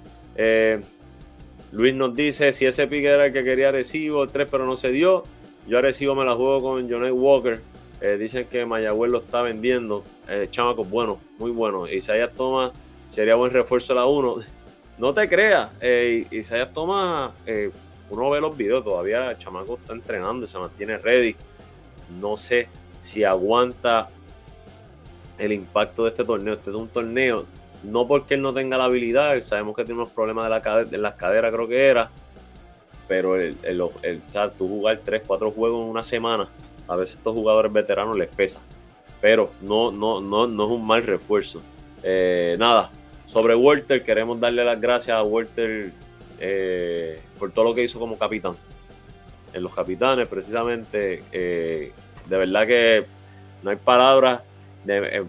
Luis 1.72 1.94
nos 1.94 2.14
dice, 2.14 2.52
si 2.52 2.66
ese 2.66 2.86
pique 2.86 3.08
era 3.08 3.26
el 3.26 3.32
que 3.32 3.44
quería 3.44 3.70
recibo, 3.70 4.22
el 4.22 4.30
3 4.30 4.48
pero 4.50 4.64
no 4.64 4.76
se 4.76 4.90
dio, 4.90 5.24
yo 5.66 5.82
recibo 5.82 6.14
me 6.14 6.24
la 6.24 6.34
juego 6.34 6.62
con 6.62 6.90
Johnny 6.90 7.10
Walker. 7.10 7.60
Eh, 8.00 8.16
dicen 8.16 8.46
que 8.50 8.64
Mayagüez 8.64 9.10
lo 9.10 9.18
está 9.18 9.42
vendiendo. 9.42 10.04
Eh, 10.28 10.48
chamacos, 10.50 10.88
bueno, 10.88 11.18
muy 11.38 11.50
bueno. 11.50 11.86
Isaías 11.86 12.32
Thomas 12.32 12.72
sería 13.10 13.34
buen 13.34 13.52
refuerzo 13.52 13.92
a 13.92 13.96
la 13.96 14.06
1. 14.06 14.36
No 14.98 15.14
te 15.14 15.28
creas, 15.28 15.70
eh, 15.80 16.26
Isaías 16.32 16.72
Thomas, 16.74 17.30
eh, 17.46 17.70
uno 18.10 18.30
ve 18.30 18.40
los 18.40 18.56
videos, 18.56 18.82
todavía 18.82 19.30
el 19.30 19.38
chamaco 19.38 19.78
está 19.80 19.92
entrenando 19.92 20.48
se 20.48 20.58
mantiene 20.58 20.98
ready. 20.98 21.36
No 22.20 22.36
sé 22.36 22.66
si 23.00 23.22
aguanta 23.22 24.10
el 25.38 25.52
impacto 25.52 26.04
de 26.04 26.10
este 26.10 26.24
torneo. 26.24 26.54
Este 26.54 26.70
es 26.70 26.76
un 26.76 26.88
torneo, 26.88 27.46
no 27.82 28.06
porque 28.06 28.34
él 28.34 28.42
no 28.42 28.52
tenga 28.52 28.76
la 28.76 28.84
habilidad, 28.84 29.40
sabemos 29.42 29.76
que 29.76 29.84
tiene 29.84 30.00
unos 30.00 30.12
problemas 30.12 30.44
de, 30.44 30.50
la 30.50 30.62
cadera, 30.62 30.88
de 30.88 30.98
las 30.98 31.14
caderas, 31.14 31.52
creo 31.52 31.68
que 31.68 31.86
era. 31.86 32.10
Pero 33.06 33.36
el, 33.36 33.56
el, 33.62 33.82
el, 34.02 34.20
tú 34.58 34.68
jugar 34.68 35.00
3, 35.04 35.22
4 35.26 35.50
juegos 35.50 35.82
en 35.82 35.90
una 35.90 36.02
semana 36.02 36.48
a 36.88 36.96
veces 36.96 37.16
estos 37.16 37.34
jugadores 37.34 37.72
veteranos 37.72 38.16
les 38.16 38.28
pesa. 38.28 38.60
Pero 39.20 39.50
no, 39.60 39.92
no, 39.92 40.20
no, 40.20 40.46
no 40.46 40.64
es 40.64 40.70
un 40.70 40.86
mal 40.86 41.02
refuerzo. 41.02 41.60
Eh, 42.02 42.56
nada, 42.58 42.90
sobre 43.26 43.54
Walter, 43.54 44.02
queremos 44.02 44.40
darle 44.40 44.64
las 44.64 44.80
gracias 44.80 45.16
a 45.16 45.22
Walter 45.22 45.92
eh, 46.40 47.20
por 47.38 47.52
todo 47.52 47.66
lo 47.66 47.74
que 47.74 47.84
hizo 47.84 47.98
como 47.98 48.18
capitán. 48.18 48.56
En 49.52 49.62
los 49.62 49.74
capitanes, 49.74 50.26
precisamente, 50.28 51.22
eh, 51.32 51.92
de 52.26 52.36
verdad 52.36 52.66
que 52.66 53.04
no 53.62 53.70
hay 53.70 53.76
palabras. 53.76 54.40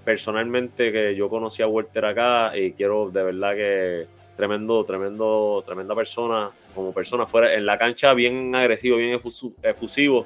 Personalmente, 0.03 0.91
que 0.91 1.15
yo 1.15 1.29
conocí 1.29 1.61
a 1.61 1.67
Walter 1.67 2.05
acá 2.05 2.57
y 2.57 2.73
quiero 2.73 3.09
de 3.09 3.23
verdad 3.23 3.55
que 3.55 4.07
tremendo, 4.35 4.83
tremendo, 4.85 5.63
tremenda 5.65 5.95
persona, 5.95 6.49
como 6.73 6.93
persona 6.93 7.25
fuera 7.25 7.53
en 7.53 7.65
la 7.65 7.77
cancha, 7.77 8.13
bien 8.13 8.55
agresivo, 8.55 8.97
bien 8.97 9.19
efusivo 9.63 10.25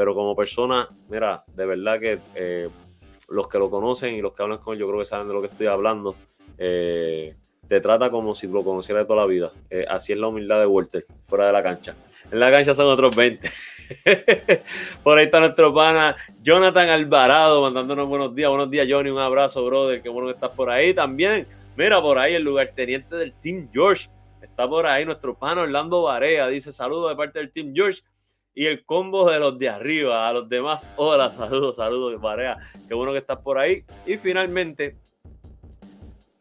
pero 0.00 0.14
como 0.14 0.34
persona, 0.34 0.88
mira, 1.10 1.44
de 1.54 1.66
verdad 1.66 2.00
que 2.00 2.18
eh, 2.34 2.70
los 3.28 3.48
que 3.48 3.58
lo 3.58 3.68
conocen 3.68 4.14
y 4.14 4.22
los 4.22 4.32
que 4.32 4.42
hablan 4.42 4.56
con 4.56 4.72
él, 4.72 4.80
yo 4.80 4.86
creo 4.88 5.00
que 5.00 5.04
saben 5.04 5.28
de 5.28 5.34
lo 5.34 5.42
que 5.42 5.48
estoy 5.48 5.66
hablando. 5.66 6.16
Eh, 6.56 7.34
te 7.68 7.82
trata 7.82 8.10
como 8.10 8.34
si 8.34 8.46
lo 8.46 8.64
conociera 8.64 9.00
de 9.00 9.06
toda 9.06 9.20
la 9.20 9.26
vida. 9.26 9.50
Eh, 9.68 9.84
así 9.86 10.14
es 10.14 10.18
la 10.18 10.28
humildad 10.28 10.58
de 10.58 10.64
Walter, 10.64 11.04
fuera 11.24 11.48
de 11.48 11.52
la 11.52 11.62
cancha. 11.62 11.94
En 12.32 12.40
la 12.40 12.50
cancha 12.50 12.74
son 12.74 12.86
otros 12.86 13.14
20. 13.14 13.50
por 15.02 15.18
ahí 15.18 15.24
está 15.24 15.40
nuestro 15.40 15.74
pana 15.74 16.16
Jonathan 16.42 16.88
Alvarado 16.88 17.62
mandándonos 17.62 18.08
buenos 18.08 18.34
días. 18.34 18.48
Buenos 18.48 18.70
días, 18.70 18.86
Johnny. 18.88 19.10
Un 19.10 19.18
abrazo, 19.18 19.64
brother. 19.64 20.02
Qué 20.02 20.08
bueno 20.08 20.28
que 20.28 20.34
estás 20.34 20.50
por 20.50 20.70
ahí 20.70 20.94
también. 20.94 21.46
Mira, 21.76 22.00
por 22.00 22.18
ahí 22.18 22.34
el 22.34 22.42
lugarteniente 22.42 23.16
del 23.16 23.32
Team 23.32 23.68
George. 23.72 24.08
Está 24.42 24.68
por 24.68 24.86
ahí 24.86 25.04
nuestro 25.04 25.34
pana 25.36 25.62
Orlando 25.62 26.02
Varea. 26.02 26.46
Dice 26.48 26.72
saludos 26.72 27.10
de 27.10 27.16
parte 27.16 27.38
del 27.38 27.50
Team 27.50 27.72
George 27.74 28.02
y 28.54 28.66
el 28.66 28.84
combo 28.84 29.30
de 29.30 29.38
los 29.38 29.58
de 29.58 29.68
arriba. 29.68 30.28
A 30.28 30.32
los 30.32 30.48
demás, 30.48 30.92
hola, 30.96 31.30
saludos, 31.30 31.76
saludos, 31.76 32.20
Marea. 32.20 32.58
Qué 32.86 32.94
bueno 32.94 33.12
que 33.12 33.18
estás 33.18 33.38
por 33.38 33.58
ahí. 33.58 33.84
Y 34.06 34.16
finalmente, 34.18 34.96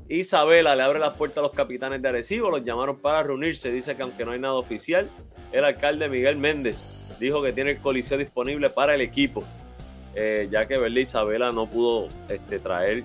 Isabela 0.08 0.76
le 0.76 0.84
abre 0.84 1.00
las 1.00 1.14
puertas 1.14 1.40
a 1.40 1.42
los 1.42 1.52
capitanes 1.52 2.02
de 2.02 2.10
Arecibo. 2.10 2.52
Los 2.52 2.64
llamaron 2.64 3.00
para 3.00 3.24
reunirse. 3.24 3.72
Dice 3.72 3.96
que 3.96 4.04
aunque 4.04 4.24
no 4.24 4.32
hay 4.32 4.40
nada 4.40 4.54
oficial, 4.56 5.10
el 5.52 5.66
alcalde 5.66 6.10
Miguel 6.10 6.38
Méndez 6.38 6.99
dijo 7.20 7.42
que 7.42 7.54
tiene 7.54 7.72
el 7.72 7.78
coliseo 7.80 8.18
disponible 8.18 8.70
para 8.70 8.96
el 8.96 9.02
equipo. 9.02 9.44
Eh, 10.16 10.48
ya 10.52 10.68
que 10.68 10.78
¿verdad? 10.78 10.98
Isabela 10.98 11.52
no 11.52 11.68
pudo 11.68 12.08
este, 12.30 12.60
traer, 12.60 13.04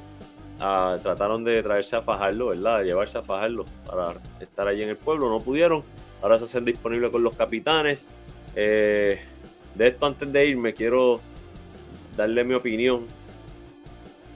trataron 0.59 1.45
de 1.45 1.63
traerse 1.63 1.97
a 1.97 2.03
Fajarlo, 2.03 2.49
¿verdad? 2.49 2.79
De 2.79 2.85
llevarse 2.87 3.19
a 3.19 3.23
Fajarlo 3.23 3.65
para 3.87 4.15
estar 4.41 4.67
allí 4.69 4.83
en 4.83 4.91
el 4.91 4.97
pueblo, 4.97 5.29
no 5.29 5.41
pudieron. 5.41 5.83
Ahora 6.23 6.39
se 6.39 6.45
hacen 6.45 6.65
disponibles 6.65 7.11
con 7.11 7.23
los 7.23 7.37
capitanes. 7.37 8.09
Eh, 8.57 9.21
de 9.75 9.89
esto 9.89 10.07
antes 10.07 10.33
de 10.33 10.47
irme 10.47 10.73
quiero 10.73 11.21
darle 12.17 12.45
mi 12.45 12.55
opinión 12.55 13.07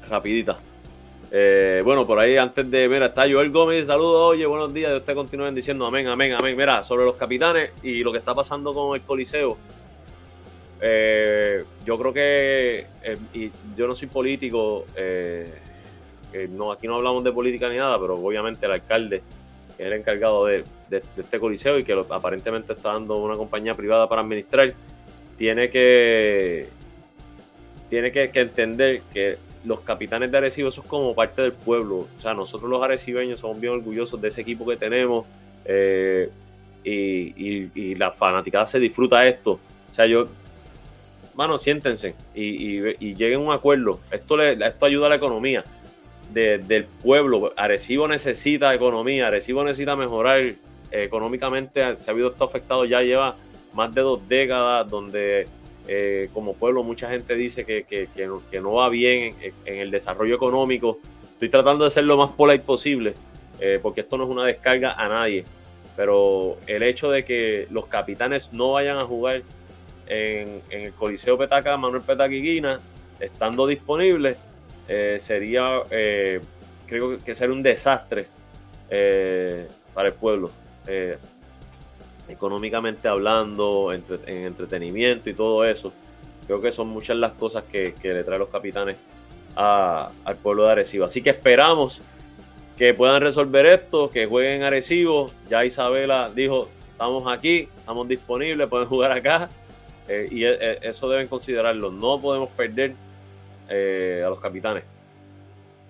rapidita. 0.09 0.59
Eh, 1.31 1.83
bueno, 1.85 2.07
por 2.07 2.19
ahí 2.19 2.37
antes 2.37 2.71
de, 2.71 2.89
mira, 2.89 3.07
está 3.07 3.31
Joel 3.31 3.51
Gómez, 3.51 3.87
saludos, 3.87 4.33
oye, 4.33 4.47
buenos 4.47 4.73
días, 4.73 4.91
Dios 4.91 5.05
te 5.05 5.15
continúen 5.15 5.55
diciendo 5.55 5.87
amén, 5.87 6.07
amén, 6.07 6.33
amén. 6.33 6.57
Mira, 6.57 6.83
sobre 6.83 7.05
los 7.05 7.15
capitanes 7.15 7.73
y 7.83 8.03
lo 8.03 8.13
que 8.13 8.19
está 8.19 8.35
pasando 8.35 8.73
con 8.73 8.95
el 8.95 9.03
Coliseo, 9.03 9.59
eh, 10.81 11.65
yo 11.85 11.99
creo 11.99 12.13
que, 12.13 12.87
y 13.35 13.51
yo 13.77 13.87
no 13.87 13.95
soy 13.95 14.09
político, 14.09 14.87
no, 16.51 16.73
aquí 16.73 16.87
no 16.87 16.97
hablamos 16.97 17.25
de 17.25 17.33
política 17.33 17.69
ni 17.69 17.77
nada, 17.77 17.99
pero 18.01 18.15
obviamente 18.15 18.65
el 18.65 18.73
alcalde 18.73 19.23
es 19.77 19.87
el 19.87 19.93
encargado 19.93 20.47
de, 20.47 20.65
de, 20.89 21.03
este 21.17 21.39
coliseo 21.39 21.79
y 21.79 21.85
que 21.85 21.93
aparentemente 22.11 22.73
está 22.73 22.93
dando 22.93 23.17
una 23.17 23.37
compañía 23.37 23.75
privada 23.75 24.09
para 24.09 24.23
administrar, 24.23 24.73
tiene 25.37 25.71
que, 25.71 26.69
tiene 27.89 28.11
que, 28.11 28.31
entender 28.35 29.03
que 29.13 29.39
los 29.65 29.81
capitanes 29.81 30.31
de 30.31 30.39
Arecibo 30.39 30.71
son 30.71 30.87
como 30.87 31.15
parte 31.15 31.43
del 31.43 31.53
pueblo. 31.53 32.07
O 32.17 32.21
sea, 32.21 32.35
nosotros 32.35 32.71
los 32.71 32.83
arecibeños 32.83 33.41
somos 33.41 33.61
bien 33.61 33.73
orgullosos 33.73 34.21
de 34.21 34.29
ese 34.29 34.43
equipo 34.43 34.67
que 34.67 34.77
tenemos 34.77 35.27
eh, 35.65 36.31
y, 36.85 37.95
la 37.97 38.13
fanaticada 38.13 38.67
se 38.67 38.79
disfruta 38.79 39.27
esto. 39.27 39.53
O 39.91 39.95
sea, 39.95 40.07
yo, 40.07 40.29
mano, 41.35 41.59
siéntense 41.59 42.15
y, 42.35 43.15
lleguen 43.15 43.41
a 43.41 43.43
un 43.43 43.53
acuerdo. 43.53 44.01
Esto, 44.11 44.41
esto 44.43 44.87
ayuda 44.87 45.07
a 45.07 45.11
la 45.11 45.17
economía 45.17 45.65
del 46.33 46.85
pueblo. 47.03 47.53
Arecibo 47.57 48.07
necesita 48.07 48.75
economía, 48.75 49.29
Arecibo 49.29 49.65
necesita 49.65 49.97
mejorar 49.97 50.53
económicamente. 50.91 51.97
Se 52.01 52.11
ha 52.11 52.13
habido 52.13 52.29
esto 52.29 52.45
afectado 52.45 52.85
ya 52.85 53.03
lleva 53.03 53.35
más 53.75 53.95
de 53.95 54.01
dos 54.01 54.21
décadas, 54.29 54.89
donde 54.89 55.47
eh, 55.91 56.29
como 56.35 56.53
pueblo 56.53 56.83
mucha 56.83 57.09
gente 57.09 57.35
dice 57.35 57.65
que, 57.65 57.85
que, 57.85 58.61
no, 58.61 58.73
va 58.73 58.91
bien 58.91 59.35
en, 59.65 59.79
el 59.79 59.91
desarrollo 59.91 60.35
económico. 60.35 60.99
Estoy 61.33 61.49
tratando 61.49 61.85
de 61.85 61.91
ser 61.91 62.05
lo 62.05 62.19
más 62.19 62.31
polite 62.33 62.63
posible, 62.65 63.15
eh, 63.59 63.79
porque 63.81 64.03
esto 64.03 64.19
no 64.19 64.25
es 64.25 64.31
una 64.31 64.45
descarga 64.45 64.93
a 64.93 65.09
nadie, 65.09 65.47
pero 65.97 66.59
el 66.67 66.83
hecho 66.83 67.11
de 67.11 67.25
que 67.25 67.67
los 67.71 67.87
capitanes 67.87 68.53
no 68.53 68.73
vayan 68.73 68.99
a 68.99 69.05
jugar 69.05 69.43
en, 70.07 70.61
el 70.69 70.93
Coliseo 70.93 71.39
Petaca, 71.39 71.77
Manuel 71.79 72.03
Petaquiguina, 72.03 72.81
estando 73.19 73.67
disponibles, 73.67 74.37
eh, 74.89 75.17
sería, 75.19 75.83
eh, 75.91 76.41
creo 76.87 77.19
que 77.25 77.35
sería 77.35 77.55
un 77.55 77.63
desastre 77.63 78.27
para 79.95 80.09
el 80.09 80.15
pueblo 80.15 80.51
económicamente 82.29 83.09
hablando, 83.09 83.93
en 83.93 84.05
entretenimiento 84.27 85.31
y 85.31 85.35
todo 85.35 85.65
eso. 85.65 85.93
Creo 86.47 86.61
que 86.61 86.71
son 86.71 86.89
muchas 86.89 87.17
las 87.17 87.33
cosas 87.33 87.65
que, 87.65 87.95
le 88.03 88.25
traen 88.25 88.41
los 88.41 88.49
capitanes 88.49 88.97
al 89.55 90.37
pueblo 90.43 90.67
de 90.67 90.73
Arecibo. 90.73 91.05
Así 91.05 91.23
que 91.23 91.31
esperamos 91.31 92.01
que 92.77 92.95
puedan 92.95 93.21
resolver 93.21 93.67
esto, 93.67 94.11
que 94.11 94.27
jueguen 94.27 94.63
Arecibo. 94.63 95.31
Ya 95.51 95.65
Isabela 95.65 96.31
dijo, 96.35 96.69
estamos 96.93 97.31
aquí, 97.31 97.69
estamos 97.79 98.09
disponibles, 98.09 98.69
pueden 98.69 98.87
jugar 98.87 99.13
acá. 99.13 99.49
Eh, 100.09 100.29
y 100.31 100.45
e, 100.45 100.53
e, 100.53 100.79
eso 100.83 101.09
deben 101.09 101.29
considerarlo. 101.29 101.91
No 101.91 102.21
podemos 102.21 102.49
perder 102.51 102.95
eh, 103.69 104.23
a 104.25 104.31
los 104.31 104.41
capitanes. 104.41 104.85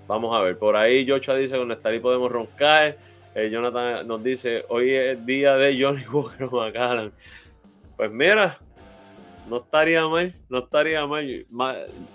Vamos 0.09 0.34
a 0.34 0.41
ver, 0.41 0.59
por 0.59 0.74
ahí 0.74 1.09
Joshua 1.09 1.36
dice, 1.36 1.57
con 1.59 1.70
ahí 1.84 2.01
podemos 2.01 2.32
roncar. 2.32 2.97
Eh, 3.35 3.51
Jonathan 3.51 4.07
nos 4.07 4.22
dice, 4.22 4.64
hoy 4.68 4.91
es 4.91 5.24
día 5.24 5.57
de 5.57 5.81
Johnny 5.81 6.05
Walker 6.12 6.51
Macallan. 6.51 7.12
Pues 7.97 8.11
mira, 8.11 8.59
no 9.49 9.59
estaría 9.59 10.07
mal, 10.07 10.35
no 10.49 10.59
estaría 10.59 11.07
mal. 11.07 11.47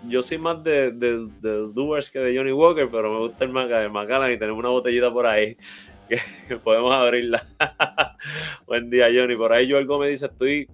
Yo 0.07 0.23
soy 0.23 0.37
más 0.37 0.63
de, 0.63 0.91
de, 0.91 1.27
Doers 1.73 2.09
que 2.09 2.19
de 2.19 2.37
Johnny 2.37 2.51
Walker, 2.51 2.87
pero 2.91 3.13
me 3.13 3.19
gusta 3.19 3.43
el, 3.43 3.51
Macallan 3.51 4.31
y 4.31 4.37
tenemos 4.37 4.59
una 4.59 4.69
botellita 4.69 5.11
por 5.11 5.25
ahí 5.25 5.57
que 6.47 6.57
podemos 6.57 6.93
abrirla. 6.93 7.45
Buen 8.67 8.89
día, 8.89 9.07
Johnny. 9.13 9.35
Por 9.35 9.51
ahí 9.51 9.69
Joel 9.69 9.85
Gómez 9.85 10.09
dice, 10.09 10.27
estoy 10.27 10.69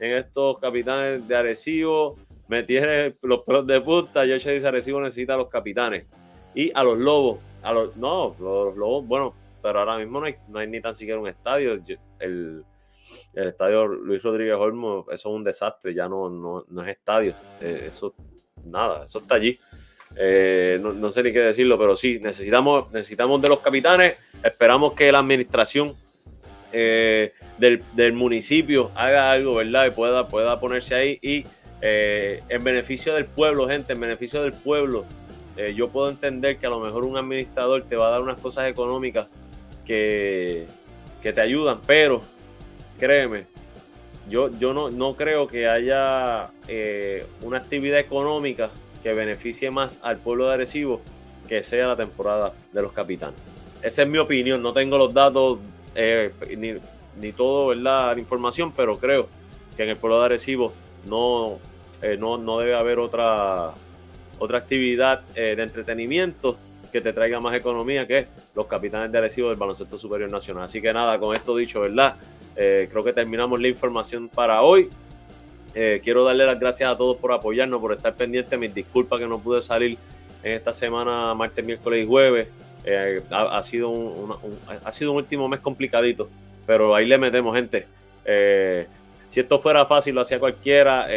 en 0.00 0.12
estos 0.16 0.58
capitanes 0.58 1.26
de 1.26 1.36
Arecibo, 1.36 2.16
me 2.48 2.62
tiene 2.62 3.16
los 3.22 3.40
pelos 3.40 3.66
de 3.66 3.80
punta. 3.80 4.24
Yo 4.24 4.34
dice, 4.34 4.66
Arecibo 4.66 5.00
necesita 5.00 5.34
a 5.34 5.38
los 5.38 5.48
capitanes. 5.48 6.06
Y 6.54 6.70
a 6.74 6.82
los 6.82 6.98
lobos, 6.98 7.38
a 7.62 7.72
los, 7.72 7.96
no, 7.96 8.34
los 8.38 8.76
lobos, 8.76 9.06
bueno, 9.06 9.34
pero 9.66 9.80
ahora 9.80 9.98
mismo 9.98 10.20
no 10.20 10.26
hay, 10.26 10.36
no 10.46 10.60
hay 10.60 10.68
ni 10.68 10.80
tan 10.80 10.94
siquiera 10.94 11.18
un 11.18 11.26
estadio. 11.26 11.72
El, 12.20 12.64
el 13.34 13.48
estadio 13.48 13.88
Luis 13.88 14.22
Rodríguez 14.22 14.54
Olmo, 14.54 15.06
eso 15.10 15.28
es 15.28 15.34
un 15.34 15.42
desastre, 15.42 15.92
ya 15.92 16.08
no, 16.08 16.30
no, 16.30 16.64
no 16.68 16.82
es 16.84 16.88
estadio. 16.90 17.34
Eh, 17.60 17.86
eso, 17.88 18.14
nada, 18.64 19.06
eso 19.06 19.18
está 19.18 19.34
allí. 19.34 19.58
Eh, 20.14 20.78
no, 20.80 20.92
no, 20.92 21.10
sé 21.10 21.24
ni 21.24 21.32
qué 21.32 21.40
decirlo, 21.40 21.76
pero 21.80 21.96
sí, 21.96 22.20
necesitamos, 22.22 22.92
necesitamos 22.92 23.42
de 23.42 23.48
los 23.48 23.58
capitanes. 23.58 24.16
Esperamos 24.40 24.92
que 24.92 25.10
la 25.10 25.18
administración 25.18 25.96
eh, 26.72 27.32
del, 27.58 27.82
del, 27.94 28.12
municipio 28.12 28.92
haga 28.94 29.32
algo, 29.32 29.56
¿verdad? 29.56 29.86
Y 29.86 29.90
pueda, 29.90 30.28
pueda 30.28 30.60
ponerse 30.60 30.94
ahí 30.94 31.18
y 31.22 31.44
en 31.82 32.62
beneficio 32.62 33.14
del 33.14 33.26
pueblo, 33.26 33.66
gente, 33.66 33.94
en 33.94 34.00
beneficio 34.00 34.44
del 34.44 34.52
pueblo. 34.52 35.04
yo 35.74 35.88
puedo 35.88 36.08
entender 36.08 36.58
que 36.58 36.66
a 36.66 36.70
lo 36.70 36.78
mejor 36.78 37.04
un 37.04 37.16
administrador 37.16 37.82
te 37.82 37.96
va 37.96 38.08
a 38.08 38.10
dar 38.12 38.22
unas 38.22 38.40
cosas 38.40 38.68
económicas 38.68 39.26
que, 39.86 40.66
te 41.22 41.40
ayudan, 41.40 41.80
pero 41.86 42.22
créeme, 43.00 43.46
yo, 44.28 44.48
yo 44.58 44.72
no, 44.72 44.90
no 44.90 45.14
creo 45.14 45.48
que 45.48 45.66
haya 45.68 46.50
eh, 46.68 47.26
una 47.42 47.58
actividad 47.58 47.98
económica 47.98 48.70
que 49.02 49.12
beneficie 49.12 49.70
más 49.70 49.98
al 50.02 50.18
pueblo 50.18 50.46
de 50.48 50.54
Arecibo 50.54 51.00
que 51.48 51.62
sea 51.62 51.88
la 51.88 51.96
temporada 51.96 52.52
de 52.72 52.82
los 52.82 52.92
capitanes. 52.92 53.40
Esa 53.82 54.02
es 54.02 54.08
mi 54.08 54.18
opinión, 54.18 54.62
no 54.62 54.72
tengo 54.72 54.98
los 54.98 55.12
datos 55.12 55.58
eh, 55.94 56.32
ni, 56.56 56.74
ni, 57.20 57.32
todo. 57.32 57.74
La 57.74 58.14
información, 58.16 58.72
pero 58.72 58.98
creo 58.98 59.28
que 59.76 59.84
en 59.84 59.90
el 59.90 59.96
pueblo 59.96 60.20
de 60.20 60.26
Arecibo 60.26 60.72
no, 61.06 61.58
eh, 62.02 62.16
no, 62.18 62.38
no, 62.38 62.58
debe 62.58 62.74
haber 62.74 62.98
otra, 62.98 63.72
otra 64.38 64.58
actividad 64.58 65.22
de 65.34 65.62
entretenimiento 65.62 66.56
que 66.96 67.02
te 67.02 67.12
traiga 67.12 67.38
más 67.40 67.54
economía 67.54 68.06
que 68.06 68.26
los 68.54 68.66
capitanes 68.66 69.12
de 69.12 69.18
Arecibo 69.18 69.50
del 69.50 69.58
Baloncesto 69.58 69.98
Superior 69.98 70.30
Nacional. 70.30 70.64
Así 70.64 70.80
que 70.80 70.90
nada, 70.94 71.18
con 71.18 71.36
esto 71.36 71.54
dicho, 71.54 71.80
¿verdad? 71.80 72.16
Eh, 72.56 72.88
creo 72.90 73.04
que 73.04 73.12
terminamos 73.12 73.60
la 73.60 73.68
información 73.68 74.30
para 74.30 74.62
hoy. 74.62 74.88
Eh, 75.74 76.00
quiero 76.02 76.24
darle 76.24 76.46
las 76.46 76.58
gracias 76.58 76.90
a 76.90 76.96
todos 76.96 77.18
por 77.18 77.32
apoyarnos, 77.32 77.80
por 77.82 77.92
estar 77.92 78.14
pendientes. 78.14 78.58
Mis 78.58 78.74
disculpas 78.74 79.20
que 79.20 79.28
no 79.28 79.38
pude 79.38 79.60
salir 79.60 79.98
en 80.42 80.52
esta 80.52 80.72
semana, 80.72 81.34
martes, 81.34 81.66
miércoles 81.66 82.02
y 82.02 82.06
jueves. 82.06 82.48
Eh, 82.86 83.20
ha, 83.30 83.62
sido 83.62 83.90
un, 83.90 84.34
ha 84.82 84.92
sido 84.92 85.10
un 85.10 85.18
último 85.18 85.48
mes 85.50 85.60
complicadito, 85.60 86.30
pero 86.66 86.94
ahí 86.94 87.04
le 87.04 87.18
metemos, 87.18 87.54
gente. 87.54 87.86
si 89.28 89.40
esto 89.40 89.58
fuera 89.58 89.84
fácil, 89.84 90.14
lo 90.14 90.22
hacía 90.22 90.38
cualquiera 90.38 91.08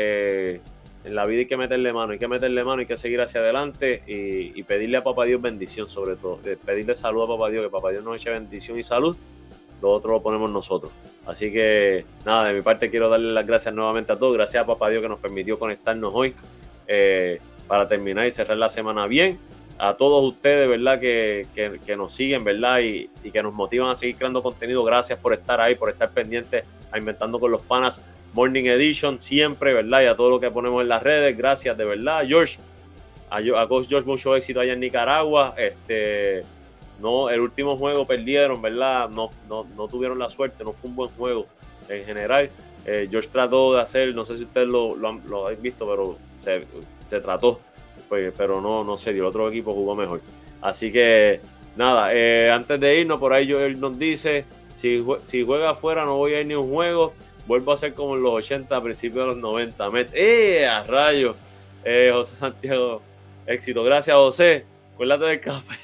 en 1.03 1.15
la 1.15 1.25
vida 1.25 1.39
hay 1.39 1.45
que 1.45 1.57
meterle 1.57 1.93
mano, 1.93 2.13
hay 2.13 2.19
que 2.19 2.27
meterle 2.27 2.63
mano, 2.63 2.81
hay 2.81 2.85
que 2.85 2.97
seguir 2.97 3.21
hacia 3.21 3.39
adelante 3.39 4.03
y, 4.05 4.61
pedirle 4.63 4.97
a 4.97 5.03
Papá 5.03 5.25
Dios 5.25 5.41
bendición 5.41 5.89
sobre 5.89 6.15
todo, 6.15 6.39
eh, 6.45 6.57
pedirle 6.63 6.93
salud 6.95 7.23
a 7.23 7.27
Papá 7.27 7.49
Dios, 7.49 7.63
que 7.63 7.69
Papá 7.69 7.91
Dios 7.91 8.03
nos 8.03 8.17
eche 8.17 8.29
bendición 8.29 8.77
y 8.77 8.83
salud, 8.83 9.15
lo 9.81 9.89
otro 9.89 10.11
lo 10.11 10.21
ponemos 10.21 10.51
nosotros. 10.51 10.91
Así 11.25 11.51
que 11.51 12.05
nada, 12.25 12.49
de 12.49 12.53
mi 12.53 12.61
parte 12.61 12.89
quiero 12.89 13.09
darle 13.09 13.31
las 13.31 13.45
gracias 13.45 13.73
nuevamente 13.73 14.11
a 14.11 14.17
todos, 14.17 14.35
gracias 14.35 14.63
a 14.63 14.67
Papá 14.67 14.89
Dios 14.89 15.01
que 15.01 15.09
nos 15.09 15.19
permitió 15.19 15.57
conectarnos 15.57 16.11
hoy 16.13 16.35
eh, 16.87 17.39
para 17.67 17.87
terminar 17.87 18.25
y 18.27 18.31
cerrar 18.31 18.57
la 18.57 18.69
semana 18.69 19.07
bien. 19.07 19.39
A 19.79 19.93
todos 19.95 20.23
ustedes, 20.23 20.69
¿verdad? 20.69 20.99
Que, 20.99 21.47
que, 21.55 21.95
nos 21.95 22.13
siguen, 22.13 22.43
¿verdad? 22.43 22.79
Y, 22.81 23.09
y 23.23 23.31
que 23.31 23.41
nos 23.41 23.53
motivan 23.53 23.89
a 23.89 23.95
seguir 23.95 24.17
creando 24.17 24.43
contenido. 24.43 24.83
Gracias 24.83 25.17
por 25.17 25.33
estar 25.33 25.59
ahí, 25.61 25.75
por 25.75 25.89
estar 25.89 26.11
pendientes 26.11 26.65
a 26.91 26.97
Inventando 26.97 27.39
con 27.39 27.49
los 27.49 27.61
Panas 27.61 28.03
Morning 28.33 28.65
Edition, 28.65 29.19
siempre, 29.19 29.73
¿verdad? 29.73 30.01
Y 30.01 30.05
a 30.05 30.15
todo 30.15 30.29
lo 30.29 30.39
que 30.39 30.51
ponemos 30.51 30.81
en 30.81 30.89
las 30.89 31.01
redes, 31.01 31.35
gracias 31.37 31.77
de 31.77 31.85
verdad, 31.85 32.23
George. 32.27 32.59
A, 33.29 33.37
a 33.37 33.67
Coach 33.67 33.87
George, 33.87 34.07
mucho 34.07 34.35
éxito 34.35 34.59
allá 34.59 34.73
en 34.73 34.79
Nicaragua. 34.79 35.55
Este, 35.57 36.43
no, 37.01 37.29
el 37.29 37.39
último 37.39 37.77
juego 37.77 38.05
perdieron, 38.05 38.61
¿verdad? 38.61 39.09
No, 39.09 39.29
no, 39.47 39.65
no 39.75 39.87
tuvieron 39.87 40.19
la 40.19 40.29
suerte, 40.29 40.63
no 40.63 40.73
fue 40.73 40.89
un 40.89 40.95
buen 40.95 41.09
juego 41.11 41.47
en 41.87 42.05
general. 42.05 42.49
Eh, 42.85 43.07
George 43.09 43.29
trató 43.29 43.75
de 43.75 43.81
hacer, 43.81 44.13
no 44.15 44.23
sé 44.23 44.35
si 44.35 44.43
ustedes 44.43 44.67
lo, 44.67 44.95
lo, 44.95 45.47
han, 45.47 45.61
visto, 45.61 45.87
pero 45.87 46.17
se, 46.37 46.65
se 47.07 47.19
trató, 47.19 47.59
pues, 48.09 48.33
pero 48.35 48.59
no, 48.59 48.83
no 48.83 48.97
sé, 48.97 49.11
El 49.11 49.23
otro 49.23 49.47
equipo 49.49 49.73
jugó 49.73 49.95
mejor. 49.95 50.21
Así 50.61 50.91
que, 50.91 51.39
nada, 51.77 52.13
eh, 52.13 52.51
antes 52.51 52.79
de 52.79 52.99
irnos, 52.99 53.19
por 53.19 53.31
ahí 53.31 53.49
él 53.51 53.79
nos 53.79 53.97
dice: 53.97 54.43
si, 54.75 55.05
si 55.23 55.45
juega 55.45 55.69
afuera, 55.69 56.03
no 56.03 56.17
voy 56.17 56.33
a 56.33 56.41
ir 56.41 56.47
ni 56.47 56.55
un 56.55 56.69
juego 56.69 57.13
vuelvo 57.49 57.71
a 57.71 57.77
ser 57.77 57.95
como 57.95 58.15
en 58.15 58.21
los 58.21 58.33
80, 58.33 58.77
a 58.77 58.81
principios 58.81 59.21
de 59.21 59.33
los 59.33 59.37
90. 59.37 59.89
Mets. 59.89 60.13
¡Eh! 60.15 60.67
A 60.67 60.83
rayo. 60.83 61.35
Eh, 61.83 62.11
José 62.13 62.35
Santiago, 62.35 63.01
éxito. 63.47 63.83
Gracias, 63.83 64.15
José. 64.15 64.65
Acuérdate 64.93 65.25
del 65.25 65.39
café. 65.39 65.75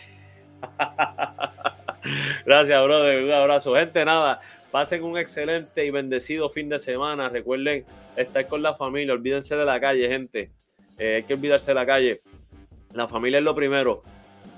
Gracias, 2.45 2.83
brother. 2.83 3.23
Un 3.23 3.31
abrazo. 3.31 3.73
Gente, 3.73 4.05
nada. 4.05 4.39
Pasen 4.71 5.03
un 5.03 5.17
excelente 5.17 5.83
y 5.83 5.89
bendecido 5.89 6.49
fin 6.49 6.69
de 6.69 6.77
semana. 6.77 7.29
Recuerden 7.29 7.83
estar 8.15 8.47
con 8.47 8.61
la 8.61 8.75
familia. 8.75 9.15
Olvídense 9.15 9.55
de 9.55 9.65
la 9.65 9.79
calle, 9.79 10.07
gente. 10.07 10.51
Eh, 10.97 11.15
hay 11.15 11.23
que 11.23 11.33
olvidarse 11.33 11.71
de 11.71 11.75
la 11.75 11.85
calle. 11.85 12.21
La 12.93 13.07
familia 13.07 13.39
es 13.39 13.43
lo 13.43 13.55
primero. 13.55 14.03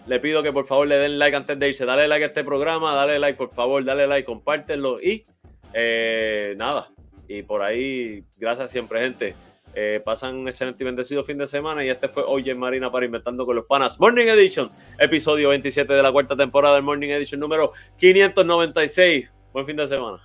Le 0.08 0.20
pido 0.20 0.42
que 0.42 0.54
por 0.54 0.66
favor 0.66 0.88
le 0.88 0.98
den 0.98 1.20
like 1.20 1.36
antes 1.36 1.60
de 1.60 1.68
irse. 1.68 1.86
Dale 1.86 2.08
like 2.08 2.24
a 2.24 2.28
este 2.28 2.44
programa. 2.44 2.94
Dale 2.96 3.20
like, 3.20 3.38
por 3.38 3.54
favor. 3.54 3.84
Dale 3.84 4.08
like, 4.08 4.26
compártenlo. 4.26 5.02
Y 5.02 5.26
eh, 5.74 6.54
nada, 6.58 6.90
y 7.28 7.44
por 7.44 7.62
ahí, 7.62 8.24
gracias 8.38 8.72
siempre, 8.72 9.02
gente. 9.02 9.36
Eh, 9.76 10.02
pasan 10.04 10.36
un 10.36 10.48
excelente 10.48 10.84
y 10.84 10.86
bendecido 10.86 11.24
fin 11.24 11.38
de 11.38 11.46
semana. 11.46 11.84
Y 11.86 11.90
este 11.90 12.08
fue 12.08 12.24
Oye 12.24 12.56
Marina 12.56 12.92
para 12.92 13.06
Inventando 13.06 13.46
con 13.46 13.56
los 13.56 13.66
Panas 13.66 14.00
Morning 14.00 14.28
Edition, 14.28 14.72
episodio 14.98 15.50
27 15.50 15.94
de 15.94 16.02
la 16.02 16.12
cuarta 16.12 16.36
temporada 16.36 16.76
del 16.76 16.84
Morning 16.84 17.10
Edition 17.10 17.40
número 17.40 17.74
596. 17.98 19.32
Buen 19.54 19.66
fin 19.66 19.76
de 19.76 19.88
semana. 19.88 20.24